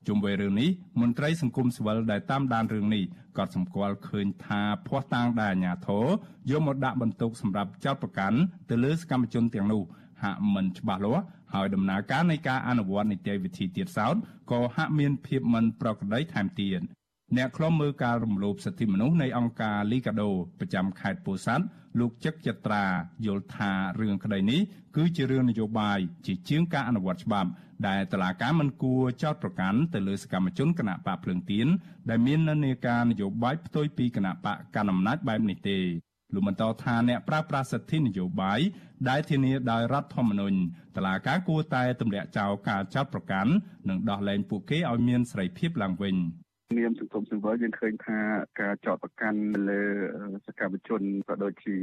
[0.08, 3.04] ជុំវិញរឿងនេះមន្ត្រីសង្គមស៊ីវិលដែលតាមដានរឿងនេះ
[3.38, 6.06] ក៏សម្គាល់ឃើញថាភ័ស្តុតាងដែលអាជ្ញាធរ
[6.50, 8.38] យកមកដាក់បន្ទុកសម្រាប់ចោតប្រកាន់
[8.70, 9.82] ទៅលើសកម្មជនទាំងនោះ
[10.22, 14.14] ហាក់មិនច្បាស់លាស់ហើយដំណើរការនៃការអនុវត្តនីតិវិធីទៀតសោត
[14.50, 16.80] ក៏ហាក់មានភាពមិនប្រក្រតីថែមទៀត
[17.36, 21.64] អ្នកខ្លំមើលការរំលោភសិទ្ធិមនុស្សនៃអង្គការលីកាដូប្រចាំខេត្តពោធិ៍សាត់
[22.00, 22.84] លោកចឹកចត្រា
[23.26, 24.60] យល់ថារឿងក្តីនេះ
[24.96, 27.50] គឺជារឿងនយោបាយជាជាងការអនុវត្តច្បាប់
[27.88, 31.66] ដែលតឡាការមិនគួរចោតប្រកាន់ទៅលើសកម្មជនគណៈបកភ្លើងទៀន
[32.10, 35.78] ដែលមាននានាការនយោបាយផ្ទុយពីគណៈបកកណ្ដាលអំណាចបែបនេះទេ
[36.34, 38.60] លោកបន្តថាអ្នកប្រើប្រាស់សិទ្ធិនយោបាយ
[39.08, 40.58] ដែលធានាដោយរដ្ឋធម្មនុញ្ញ
[40.96, 43.52] តឡាការគួរតែទម្លាក់ចោលការចោតប្រកាន់
[43.88, 46.16] និងដោះលែងពួកគេឲ្យមានសេរីភាពឡើងវិញ។
[46.74, 48.18] នាមសង្គមស៊ីវិលយើងឃើញថា
[48.60, 49.40] ការចោទប្រកាន់
[49.70, 49.82] លើ
[50.46, 51.76] សកម្មជនក៏ដូចជា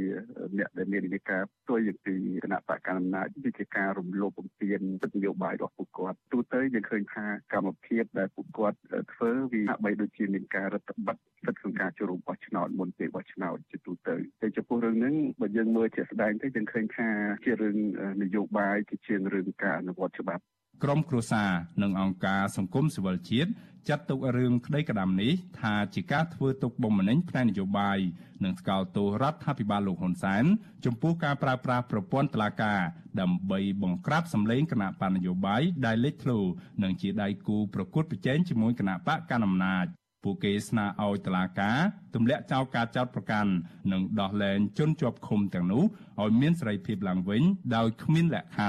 [0.58, 2.14] អ្នកដែលមានវិការផ្ទុយពី
[2.44, 8.78] គណៈបកកណ្ដាលអំណាចវាជាការរំលោភបំពានសិទ្ធិនយោបាយរបស់ពួកគាត់ទូទៅយើងឃើញថាកម្មភាពដែលពួកគាត់
[9.12, 17.08] ធ្វើវាហាក់បីដូចជាមានការរដ្ឋបတ်សិទ្ធិក្នុងការចូលរួមបោះឆ្នោតមុនពេលបោះឆ្នោតជាទូទៅតែចំពោះរឿងហ្នឹងបើយើងមើលជាក់ស្ដែងទៅយើងឃើញថា
[17.44, 17.76] ជារឿង
[18.22, 20.44] នយោបាយជាជាងរឿងការអនុវត្តច្បាប់
[20.82, 21.50] ក្រមគ្រួសារ
[21.82, 23.50] និងអង្គការសង្គមស៊ីវិលជាតិ
[23.88, 27.98] ចាត់ទុករឿងក្តីក្តាំនេះថាជាការធ្វើទុកបុកម្នេញផ្នែកនយោបាយ
[28.44, 30.44] និងស្កោតទោសរដ្ឋាភិបាលលោកហ៊ុនសែន
[30.84, 32.80] ចំពោះការប្រើប្រាស់ប្រព័ន្ធតុលាការ
[33.20, 36.40] ដើម្បីបង្ក្រាបសម្លេងគណៈបកនយោបាយដែលលេចធ្លោ
[36.82, 39.86] និងជាដៃគូប្រកួតប្រជែងជាមួយគណៈបកកណ្ដាលអំណាច
[40.24, 41.78] ពួកគេស្នើឲ្យតុលាការ
[42.14, 43.50] ទម្លាក់ចោលការចោទប្រកាន់
[43.92, 45.84] និងដោះលែងជនជាប់ឃុំទាំងនោះ
[46.22, 47.42] ឲ្យមានសេរីភាពឡើងវិញ
[47.76, 48.62] ដោយគ្មានលក្ខខណ្ឌ